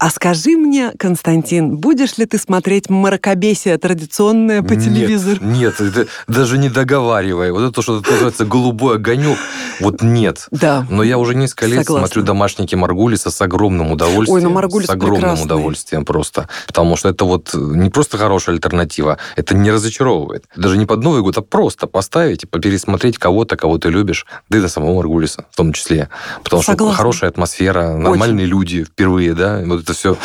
А 0.02 0.10
скажи 0.10 0.58
мне, 0.58 0.94
Константин, 0.98 1.78
будешь 1.78 2.18
ли 2.18 2.26
ты 2.26 2.40
смотреть 2.40 2.90
мракобесие 2.90 3.78
традиционное 3.78 4.64
по 4.64 4.74
нет, 4.74 4.84
телевизору? 4.84 5.46
Нет, 5.46 5.80
это 5.80 6.08
даже 6.28 6.58
не 6.58 6.70
договаривай. 6.70 7.52
Вот 7.52 7.70
это, 7.70 7.84
что 7.84 8.02
называется 8.02 8.46
голубой 8.46 8.96
огонек, 8.96 9.38
вот 9.80 10.02
нет. 10.02 10.48
Да. 10.50 10.88
Но 10.90 11.04
я 11.04 11.20
уже 11.20 11.36
несколько 11.36 11.68
лет 11.68 11.86
Согласна. 11.86 12.08
смотрю 12.08 12.24
домашники 12.24 12.74
Маргулиса 12.74 13.30
с 13.30 13.40
огромным 13.42 13.92
удовольствием. 13.92 14.38
Ой, 14.38 14.42
ну 14.42 14.50
Маргулис 14.50 14.88
С 14.88 14.90
огромным 14.90 15.22
прекрасный. 15.22 15.46
удовольствием 15.46 16.04
просто. 16.04 16.50
Потому 16.66 16.96
что 16.96 17.08
это 17.08 17.26
вот 17.26 17.54
не 17.54 17.92
просто 17.92 18.18
хорошая 18.18 18.56
альтернатива, 18.56 19.20
это 19.36 19.54
не 19.54 19.70
разочаровывает. 19.70 20.46
Даже 20.56 20.80
не 20.80 20.88
под 20.88 21.04
Новый 21.04 21.22
год, 21.22 21.38
а 21.38 21.44
просто 21.44 21.86
поставить 21.86 22.44
и 22.44 22.48
пересмотреть 22.48 23.20
кого-то, 23.20 23.56
кого 23.56 23.78
ты 23.78 23.90
любишь, 23.90 24.26
да 24.50 24.58
и 24.58 24.62
до 24.62 24.68
самого 24.68 24.96
Маргулиса 24.96 25.46
в 25.52 25.56
том 25.56 25.74
числе. 25.74 26.10
Потому 26.44 26.64
Согласна. 26.64 26.94
что 26.96 26.98
хорошая 26.98 27.30
атмосфера, 27.30 27.96
нормальные 27.96 28.46
Очень. 28.48 28.52
люди 28.52 28.84
впервые, 28.84 29.36
да, 29.36 29.62
вот 29.64 29.91
это 29.92 29.94
все 29.94 30.18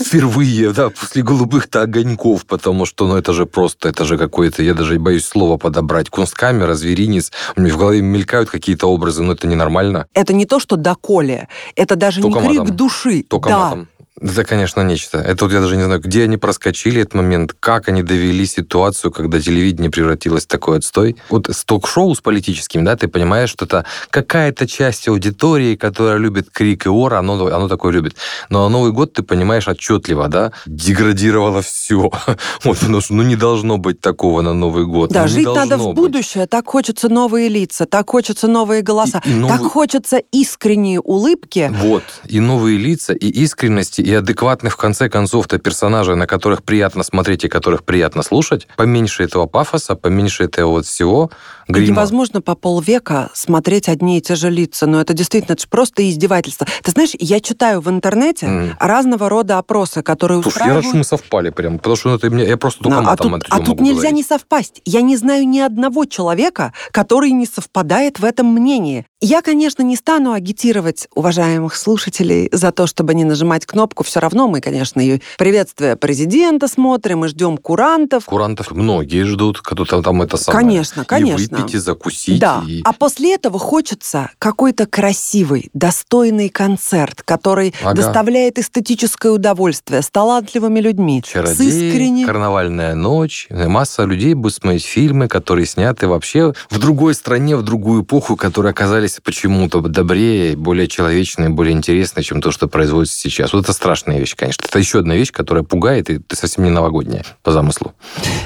впервые, 0.00 0.72
да, 0.72 0.90
после 0.90 1.22
голубых-то 1.22 1.82
огоньков, 1.82 2.46
потому 2.46 2.86
что, 2.86 3.06
ну, 3.06 3.16
это 3.16 3.32
же 3.32 3.46
просто, 3.46 3.88
это 3.88 4.04
же 4.04 4.18
какое-то, 4.18 4.62
я 4.62 4.74
даже 4.74 4.98
боюсь 4.98 5.24
слова 5.24 5.56
подобрать, 5.56 6.08
кунсткамера, 6.08 6.74
зверинец, 6.74 7.30
у 7.54 7.60
меня 7.60 7.74
в 7.74 7.76
голове 7.76 8.00
мелькают 8.00 8.50
какие-то 8.50 8.86
образы, 8.86 9.22
но 9.22 9.32
это 9.32 9.46
ненормально. 9.46 10.06
Это 10.14 10.32
не 10.32 10.46
то, 10.46 10.58
что 10.58 10.76
доколе, 10.76 11.48
это 11.76 11.96
даже 11.96 12.22
Только 12.22 12.40
не 12.40 12.48
крик 12.48 12.58
матом. 12.60 12.76
души. 12.76 13.22
Только 13.22 13.48
да. 13.50 13.58
матом. 13.58 13.88
Это, 14.20 14.44
конечно, 14.44 14.82
нечто. 14.82 15.18
Это 15.18 15.44
вот 15.46 15.52
я 15.54 15.60
даже 15.60 15.76
не 15.76 15.82
знаю, 15.84 16.00
где 16.00 16.24
они 16.24 16.36
проскочили 16.36 17.00
этот 17.00 17.14
момент, 17.14 17.54
как 17.58 17.88
они 17.88 18.02
довели 18.02 18.44
ситуацию, 18.46 19.10
когда 19.10 19.40
телевидение 19.40 19.90
превратилось 19.90 20.44
в 20.44 20.46
такой 20.46 20.78
отстой. 20.78 21.16
Вот 21.30 21.48
с 21.48 21.64
ток-шоу 21.64 22.14
с 22.14 22.20
политическим, 22.20 22.84
да, 22.84 22.96
ты 22.96 23.08
понимаешь, 23.08 23.48
что 23.50 23.64
это 23.64 23.84
какая-то 24.10 24.66
часть 24.66 25.08
аудитории, 25.08 25.74
которая 25.76 26.18
любит 26.18 26.50
крик 26.50 26.86
и 26.86 26.88
ор, 26.90 27.14
оно, 27.14 27.46
оно 27.46 27.68
такое 27.68 27.92
любит. 27.92 28.14
Но 28.50 28.68
Новый 28.68 28.92
год, 28.92 29.14
ты 29.14 29.22
понимаешь 29.22 29.66
отчетливо, 29.68 30.28
да, 30.28 30.52
деградировало 30.66 31.62
все. 31.62 32.10
Вот, 32.64 32.78
потому 32.78 33.00
что, 33.00 33.14
ну, 33.14 33.22
не 33.22 33.36
должно 33.36 33.78
быть 33.78 34.00
такого 34.00 34.42
на 34.42 34.52
Новый 34.52 34.84
год. 34.84 35.10
Да, 35.10 35.22
ну, 35.22 35.28
жить 35.28 35.46
надо 35.46 35.78
в 35.78 35.94
будущее. 35.94 36.46
Так 36.46 36.66
хочется 36.68 37.08
новые 37.08 37.48
лица, 37.48 37.86
так 37.86 38.10
хочется 38.10 38.48
новые 38.48 38.82
голоса, 38.82 39.22
И- 39.24 39.30
и 39.30 39.34
новый- 39.34 39.48
так 39.58 39.66
хочется 39.66 40.18
искренние 40.32 41.00
улыбки. 41.00 41.72
Вот. 41.74 42.02
И 42.26 42.38
новые 42.40 42.76
лица, 42.78 43.14
и 43.14 43.28
искренности, 43.28 44.02
и 44.10 44.14
адекватных, 44.14 44.72
в 44.72 44.76
конце 44.76 45.08
концов-то, 45.08 45.58
персонажей, 45.58 46.16
на 46.16 46.26
которых 46.26 46.64
приятно 46.64 47.04
смотреть 47.04 47.44
и 47.44 47.48
которых 47.48 47.84
приятно 47.84 48.24
слушать. 48.24 48.66
Поменьше 48.76 49.22
этого 49.22 49.46
пафоса, 49.46 49.94
поменьше 49.94 50.44
этого 50.44 50.70
вот 50.70 50.86
всего 50.86 51.30
грима. 51.68 51.92
Невозможно 51.92 52.40
по 52.42 52.56
полвека 52.56 53.30
смотреть 53.34 53.88
одни 53.88 54.18
и 54.18 54.20
те 54.20 54.34
же 54.34 54.50
лица, 54.50 54.86
но 54.86 55.00
это 55.00 55.14
действительно 55.14 55.52
это 55.52 55.62
ж 55.62 55.68
просто 55.68 56.08
издевательство. 56.10 56.66
Ты 56.82 56.90
знаешь, 56.90 57.10
я 57.20 57.40
читаю 57.40 57.80
в 57.80 57.88
интернете 57.88 58.46
Мгм. 58.48 58.76
разного 58.80 59.28
рода 59.28 59.58
опросы, 59.58 60.02
которые 60.02 60.42
Слушай, 60.42 60.58
я 60.58 60.74
рад, 60.74 60.78
устраивают... 60.78 60.86
что 60.86 60.96
мы 60.96 61.04
совпали 61.04 61.50
прям, 61.50 61.78
потому 61.78 61.94
что 61.94 62.08
ну, 62.08 62.16
это 62.16 62.30
мне, 62.30 62.44
я 62.48 62.56
просто 62.56 62.82
только 62.82 63.02
Да, 63.02 63.12
а 63.12 63.16
тут, 63.16 63.44
а 63.48 63.60
тут 63.60 63.80
нельзя 63.80 63.94
говорить. 64.00 64.12
не 64.16 64.22
совпасть. 64.24 64.82
Я 64.84 65.02
не 65.02 65.16
знаю 65.16 65.46
ни 65.46 65.60
одного 65.60 66.04
человека, 66.04 66.72
который 66.90 67.30
не 67.30 67.46
совпадает 67.46 68.18
в 68.18 68.24
этом 68.24 68.48
мнении. 68.48 69.06
Я, 69.22 69.42
конечно, 69.42 69.82
не 69.82 69.96
стану 69.96 70.32
агитировать 70.32 71.06
уважаемых 71.14 71.76
слушателей 71.76 72.48
за 72.52 72.72
то, 72.72 72.86
чтобы 72.86 73.14
не 73.14 73.24
нажимать 73.24 73.66
кнопку. 73.66 73.99
Все 74.02 74.20
равно 74.20 74.48
мы, 74.48 74.60
конечно, 74.60 75.00
и 75.00 75.20
приветствие 75.38 75.96
президента 75.96 76.68
смотрим, 76.68 77.24
и 77.24 77.28
ждем 77.28 77.56
курантов. 77.58 78.24
Курантов 78.24 78.70
многие 78.70 79.24
ждут, 79.24 79.60
кто-то 79.60 80.02
там 80.02 80.22
это 80.22 80.36
самое. 80.36 80.64
Конечно, 80.66 81.04
конечно. 81.04 81.56
И 81.56 81.60
выпить, 81.60 81.74
и 81.74 81.78
закусить. 81.78 82.40
Да. 82.40 82.62
и- 82.66 82.80
А 82.84 82.92
после 82.92 83.34
этого 83.34 83.58
хочется 83.58 84.30
какой-то 84.38 84.86
красивый, 84.86 85.70
достойный 85.74 86.48
концерт, 86.48 87.22
который 87.22 87.74
Ага. 87.82 87.94
доставляет 87.94 88.58
эстетическое 88.58 89.32
удовольствие 89.32 90.02
с 90.02 90.10
талантливыми 90.10 90.80
людьми, 90.80 91.22
с 91.24 91.28
Чародей, 91.28 91.88
искренне. 91.88 92.26
карнавальная 92.26 92.94
ночь. 92.94 93.46
Масса 93.50 94.04
людей 94.04 94.34
будет 94.34 94.54
смотреть 94.54 94.84
фильмы, 94.84 95.28
которые 95.28 95.66
сняты 95.66 96.08
вообще 96.08 96.52
в 96.70 96.78
другой 96.78 97.14
стране, 97.14 97.56
в 97.56 97.62
другую 97.62 98.02
эпоху, 98.02 98.36
которые 98.36 98.70
оказались 98.70 99.18
почему-то 99.22 99.80
добрее, 99.80 100.56
более 100.56 100.88
человечные, 100.88 101.48
более 101.50 101.74
интересные, 101.74 102.24
чем 102.24 102.40
то, 102.40 102.50
что 102.50 102.68
производится 102.68 103.18
сейчас. 103.18 103.52
Вот 103.52 103.64
это 103.64 103.72
страшная 103.80 104.18
вещь, 104.18 104.36
конечно. 104.36 104.62
Это 104.68 104.78
еще 104.78 104.98
одна 104.98 105.14
вещь, 105.14 105.32
которая 105.32 105.64
пугает, 105.64 106.10
и 106.10 106.18
ты 106.18 106.36
совсем 106.36 106.64
не 106.64 106.70
новогодняя 106.70 107.24
по 107.42 107.50
замыслу. 107.50 107.94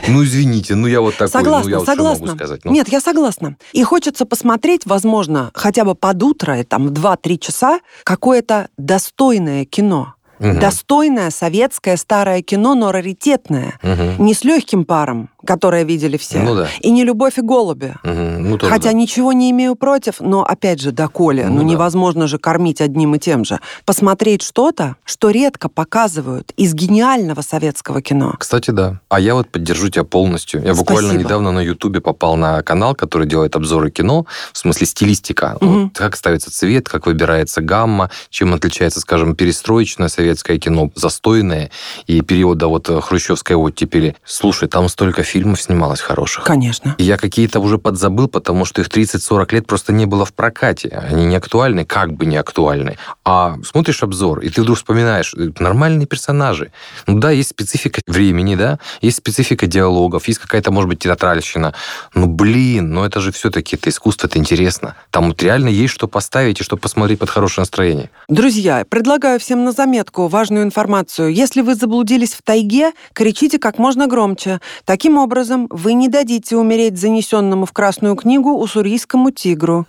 Ну, 0.07 0.23
извините, 0.23 0.77
ну 0.77 0.87
я 0.87 1.01
вот 1.01 1.17
такой, 1.17 1.29
Согласна, 1.29 1.65
ну 1.65 1.71
я 1.71 1.79
вот 1.79 1.87
согласна. 1.87 2.27
могу 2.27 2.37
сказать. 2.39 2.65
Ну, 2.65 2.71
Нет, 2.71 2.89
я 2.89 3.01
согласна. 3.01 3.57
И 3.73 3.83
хочется 3.83 4.27
посмотреть, 4.27 4.83
возможно, 4.87 5.51
хотя 5.53 5.85
бы 5.85 5.97
под 5.97 6.23
утро, 6.23 6.63
там 6.63 6.87
в 6.87 6.93
2-3 6.93 7.39
часа, 7.39 7.81
какое-то 8.05 8.69
достойное 8.77 9.65
кино. 9.65 10.14
Мгм, 10.39 10.59
Достойное 10.61 11.31
советское 11.31 11.97
старое 11.97 12.43
кино, 12.43 12.75
но 12.75 12.93
раритетное. 12.93 13.79
мгм. 13.83 14.25
Не 14.25 14.35
с 14.35 14.45
легким 14.45 14.85
паром, 14.85 15.31
которое 15.47 15.85
видели 15.85 16.17
все. 16.17 16.39
Ну 16.41 16.55
да. 16.55 16.69
И 16.81 16.91
не 16.91 17.05
«Любовь 17.05 17.39
и 17.39 17.43
голуби». 17.43 17.95
Мгм. 18.03 18.51
Ну, 18.51 18.59
тоже 18.59 18.73
Хотя 18.73 18.91
да. 18.91 18.93
ничего 18.95 19.33
не 19.33 19.51
имею 19.51 19.75
против, 19.77 20.21
но 20.21 20.43
опять 20.45 20.81
же, 20.81 20.91
доколе, 20.93 21.47
ну, 21.47 21.55
Ну 21.57 21.59
да. 21.61 21.65
невозможно 21.65 22.27
же 22.27 22.39
кормить 22.39 22.81
одним 22.81 23.15
и 23.15 23.19
тем 23.19 23.45
же. 23.45 23.61
Посмотреть 23.85 24.43
что-то, 24.43 24.97
что 25.05 25.31
редко 25.31 25.69
показывают 25.69 26.53
из 26.57 26.75
гениального 26.75 27.43
советского 27.43 28.01
кино. 28.03 28.35
Кстати, 28.39 28.71
да. 28.71 29.01
А 29.09 29.21
я 29.21 29.35
вот 29.35 29.49
поддержу 29.51 29.89
тебя 29.91 30.05
полностью. 30.05 30.63
Я 30.65 30.75
буквально 30.75 31.11
Спасибо. 31.11 31.25
недавно 31.25 31.53
на 31.53 31.61
Ютубе 31.61 32.01
попал 32.01 32.37
на 32.37 32.63
канал, 32.63 32.95
который 32.95 33.27
делает 33.27 33.55
обзоры 33.55 33.91
кино, 33.91 34.27
в 34.53 34.59
смысле 34.59 34.87
стилистика. 34.87 35.57
Мгм. 35.61 35.85
Вот 35.85 35.93
как 35.99 36.17
ставится 36.17 36.51
цвет, 36.51 36.89
как 36.89 37.07
выбирается 37.07 37.61
гамма, 37.61 38.11
чем 38.31 38.55
отличается, 38.55 39.01
скажем, 39.01 39.37
перестроечное 39.37 40.09
советское 40.09 40.24
советское 40.25 40.59
кино 40.59 40.91
застойное 40.95 41.71
и 42.07 42.23
периода 42.23 42.69
вот 42.69 42.89
хрущевской 42.89 43.57
оттепели. 43.57 44.17
Слушай, 44.25 44.69
там 44.69 44.89
столько 44.89 45.23
фильмов 45.23 45.61
снималось 45.61 46.01
хороших. 46.01 46.45
Конечно. 46.45 46.95
И 46.97 47.05
я 47.05 47.19
какие-то 47.19 47.61
уже 47.61 47.77
подзабыл, 47.77 48.29
потому 48.29 48.65
что 48.65 48.81
их 48.81 48.89
30-40 48.89 49.55
лет 49.55 49.67
просто 49.67 49.93
не 49.93 50.07
было 50.07 50.25
в 50.25 50.33
прокате. 50.33 50.89
Они 50.89 51.27
не 51.27 51.37
актуальны, 51.37 51.85
как 51.85 52.15
бы 52.15 52.25
не 52.25 52.39
актуальны. 52.39 52.97
А 53.25 53.57
смотришь 53.65 54.03
обзор, 54.03 54.41
и 54.41 54.49
ты 54.49 54.63
вдруг 54.63 54.79
вспоминаешь, 54.79 55.35
э, 55.35 55.51
нормальные 55.59 56.07
персонажи. 56.07 56.71
Ну 57.07 57.19
да, 57.19 57.31
есть 57.31 57.51
специфика 57.51 58.01
времени, 58.07 58.57
да, 58.57 58.79
есть 59.03 59.19
специфика 59.19 59.67
диалогов, 59.67 60.27
есть 60.29 60.41
какая-то, 60.41 60.71
может 60.71 60.89
быть, 60.89 61.01
театральщина. 61.01 61.75
Ну, 62.15 62.27
блин, 62.27 62.91
но 62.95 63.05
это 63.05 63.21
же 63.21 63.31
все-таки 63.31 63.77
это 63.77 63.91
искусство, 63.91 64.27
это 64.27 64.39
интересно. 64.39 64.95
Там 65.11 65.29
вот 65.29 65.43
реально 65.43 65.69
есть 65.69 65.93
что 65.93 66.09
поставить 66.09 66.61
и 66.61 66.65
что 66.65 66.79
посмотреть 66.79 67.19
под 67.19 67.29
хорошее 67.29 67.63
настроение. 67.63 68.09
Друзья, 68.29 68.85
предлагаю 68.89 69.39
всем 69.39 69.65
на 69.65 69.73
заметку 69.73 70.14
важную 70.17 70.65
информацию. 70.65 71.33
Если 71.33 71.61
вы 71.61 71.75
заблудились 71.75 72.35
в 72.35 72.43
тайге, 72.43 72.93
кричите 73.13 73.59
как 73.59 73.79
можно 73.79 74.07
громче. 74.07 74.61
Таким 74.85 75.19
образом, 75.19 75.67
вы 75.71 75.95
не 75.95 76.09
дадите 76.09 76.57
умереть 76.57 76.99
занесенному 76.99 77.67
в 77.67 77.73
Красную 77.73 78.17
книгу 78.17 78.53
уссурийскому 78.53 79.31
тигру. 79.31 79.87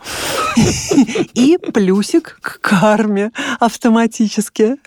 И 1.34 1.58
плюсик 1.58 2.40
к 2.42 2.60
карме 2.62 3.32
автоматически. 3.60 4.78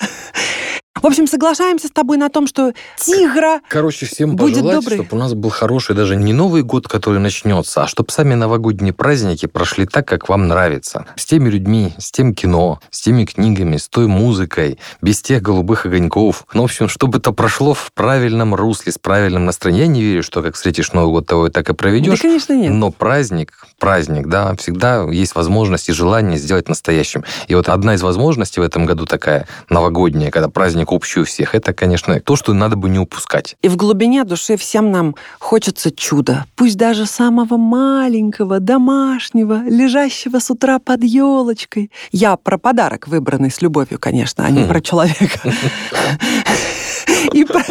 В 1.03 1.07
общем, 1.07 1.27
соглашаемся 1.27 1.89
с 1.89 1.91
тобой 1.91 2.17
на 2.17 2.29
том, 2.29 2.47
что 2.47 2.73
тигра 2.97 3.61
Короче, 3.69 4.07
всем 4.07 4.37
будет 4.37 4.55
пожелать, 4.57 4.77
добрый. 4.77 4.99
чтобы 4.99 5.17
у 5.17 5.19
нас 5.21 5.35
был 5.35 5.51
хороший 5.51 5.95
даже 5.95 6.17
не 6.17 6.33
Новый 6.33 6.63
год, 6.63 6.89
который 6.89 7.21
начнется, 7.21 7.85
а 7.85 7.87
чтобы 7.87 8.11
сами 8.11 8.35
новогодние 8.35 8.93
праздники 8.93 9.47
прошли 9.47 9.87
так, 9.87 10.07
как 10.09 10.29
вам 10.29 10.49
нравится. 10.49 11.07
С 11.17 11.25
теми 11.25 11.49
людьми, 11.49 11.93
с 11.99 12.11
тем 12.11 12.35
кино, 12.35 12.81
с 12.91 13.01
теми 13.03 13.25
книгами, 13.25 13.77
с 13.77 13.89
той 13.89 14.07
музыкой, 14.07 14.79
без 15.03 15.23
тех 15.23 15.43
голубых 15.43 15.87
огоньков. 15.87 16.47
Ну, 16.53 16.63
в 16.63 16.65
общем, 16.65 16.89
чтобы 16.89 17.19
это 17.19 17.33
прошло 17.33 17.75
в 17.75 17.93
правильном 17.93 18.55
русле, 18.55 18.93
с 18.93 18.99
правильным 18.99 19.45
настроением. 19.45 19.79
Я 19.83 19.87
не 19.87 20.03
верю, 20.03 20.23
что 20.23 20.43
как 20.43 20.55
встретишь 20.57 20.93
Новый 20.93 21.11
год, 21.13 21.27
того 21.27 21.47
и 21.47 21.51
так 21.51 21.65
и 21.69 21.73
Да, 21.73 21.75
проведешь. 21.75 22.21
конечно, 22.21 22.53
нет. 22.55 22.73
Но 22.73 22.91
праздник, 22.91 23.53
праздник, 23.79 24.27
да, 24.27 24.57
всегда 24.57 25.03
есть 25.11 25.35
возможность 25.35 25.89
и 25.89 25.93
желание 25.93 26.39
сделать 26.39 26.69
настоящим. 26.69 27.23
И 27.47 27.55
вот 27.55 27.69
одна 27.69 27.95
из 27.95 28.03
возможностей 28.03 28.61
в 28.61 28.65
этом 28.65 28.87
году 28.87 29.07
такая 29.07 29.47
новогодняя, 29.69 30.31
когда 30.31 30.49
праздник 30.49 30.88
общий 30.93 31.21
у 31.21 31.25
всех, 31.25 31.55
это, 31.55 31.73
конечно, 31.73 32.21
то, 32.21 32.37
что 32.37 32.53
надо 32.53 32.77
бы 32.77 32.89
не 32.89 32.99
упускать. 32.99 33.57
И 33.63 33.69
в 33.69 33.77
глубине 33.77 34.25
души 34.25 34.57
всем 34.57 34.91
нам 34.91 35.15
хочется 35.39 35.91
чуда. 35.91 36.47
Пусть 36.57 36.77
даже 36.77 37.07
самого 37.07 37.57
маленького, 37.57 38.61
домашнего, 38.61 39.63
лежащего 39.69 40.39
с 40.39 40.51
утра 40.51 40.79
под 40.79 41.05
елочкой. 41.05 41.91
Я 42.13 42.37
про 42.37 42.59
подарок, 42.59 43.09
выбранный 43.09 43.51
с 43.51 43.63
любовью, 43.63 43.99
конечно, 43.99 44.45
а 44.45 44.51
не 44.51 44.65
Хм. 44.65 44.69
про 44.69 44.81
человека. 44.81 45.41
И 47.33 47.45
про... 47.45 47.63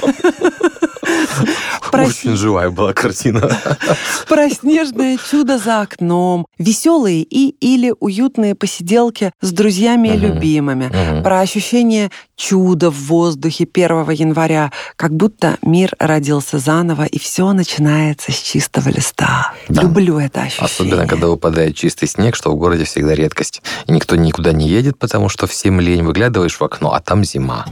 про 1.97 2.07
Очень 2.07 2.36
живая 2.36 2.69
была 2.69 2.93
картина. 2.93 3.49
про 4.27 4.49
снежное 4.49 5.17
чудо 5.29 5.57
за 5.57 5.81
окном, 5.81 6.47
веселые 6.57 7.23
и 7.23 7.49
или 7.49 7.93
уютные 7.99 8.55
посиделки 8.55 9.31
с 9.41 9.51
друзьями 9.51 10.10
и 10.10 10.17
любимыми, 10.17 11.21
про 11.23 11.41
ощущение 11.41 12.12
чуда 12.36 12.91
в 12.91 13.07
воздухе 13.07 13.67
1 13.71 14.12
января, 14.12 14.71
как 14.95 15.15
будто 15.15 15.57
мир 15.62 15.93
родился 15.99 16.60
заново, 16.60 17.05
и 17.05 17.17
все 17.19 17.51
начинается 17.51 18.31
с 18.31 18.36
чистого 18.36 18.89
листа. 18.89 19.53
Да. 19.67 19.81
Люблю 19.81 20.19
это 20.19 20.41
ощущение. 20.41 20.65
Особенно, 20.65 21.07
когда 21.07 21.27
выпадает 21.27 21.75
чистый 21.75 22.07
снег, 22.07 22.36
что 22.36 22.51
в 22.51 22.55
городе 22.55 22.83
всегда 22.86 23.15
редкость. 23.15 23.62
И 23.88 23.91
никто 23.91 24.15
никуда 24.15 24.53
не 24.53 24.67
едет, 24.69 24.97
потому 24.99 25.29
что 25.29 25.47
всем 25.47 25.79
лень. 25.79 26.03
Выглядываешь 26.03 26.60
в 26.60 26.63
окно, 26.63 26.93
а 26.93 26.99
там 26.99 27.23
зима. 27.23 27.65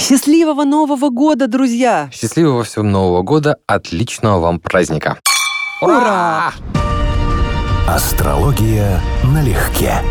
Счастливого 0.00 0.64
Нового 0.64 1.10
года, 1.10 1.46
друзья! 1.46 2.08
Счастливого 2.10 2.64
всем 2.64 2.90
Нового 2.90 3.20
года, 3.20 3.56
отличного 3.66 4.40
вам 4.40 4.58
праздника. 4.58 5.20
Ура! 5.82 6.54
Астрология 7.86 8.98
налегке. 9.22 10.02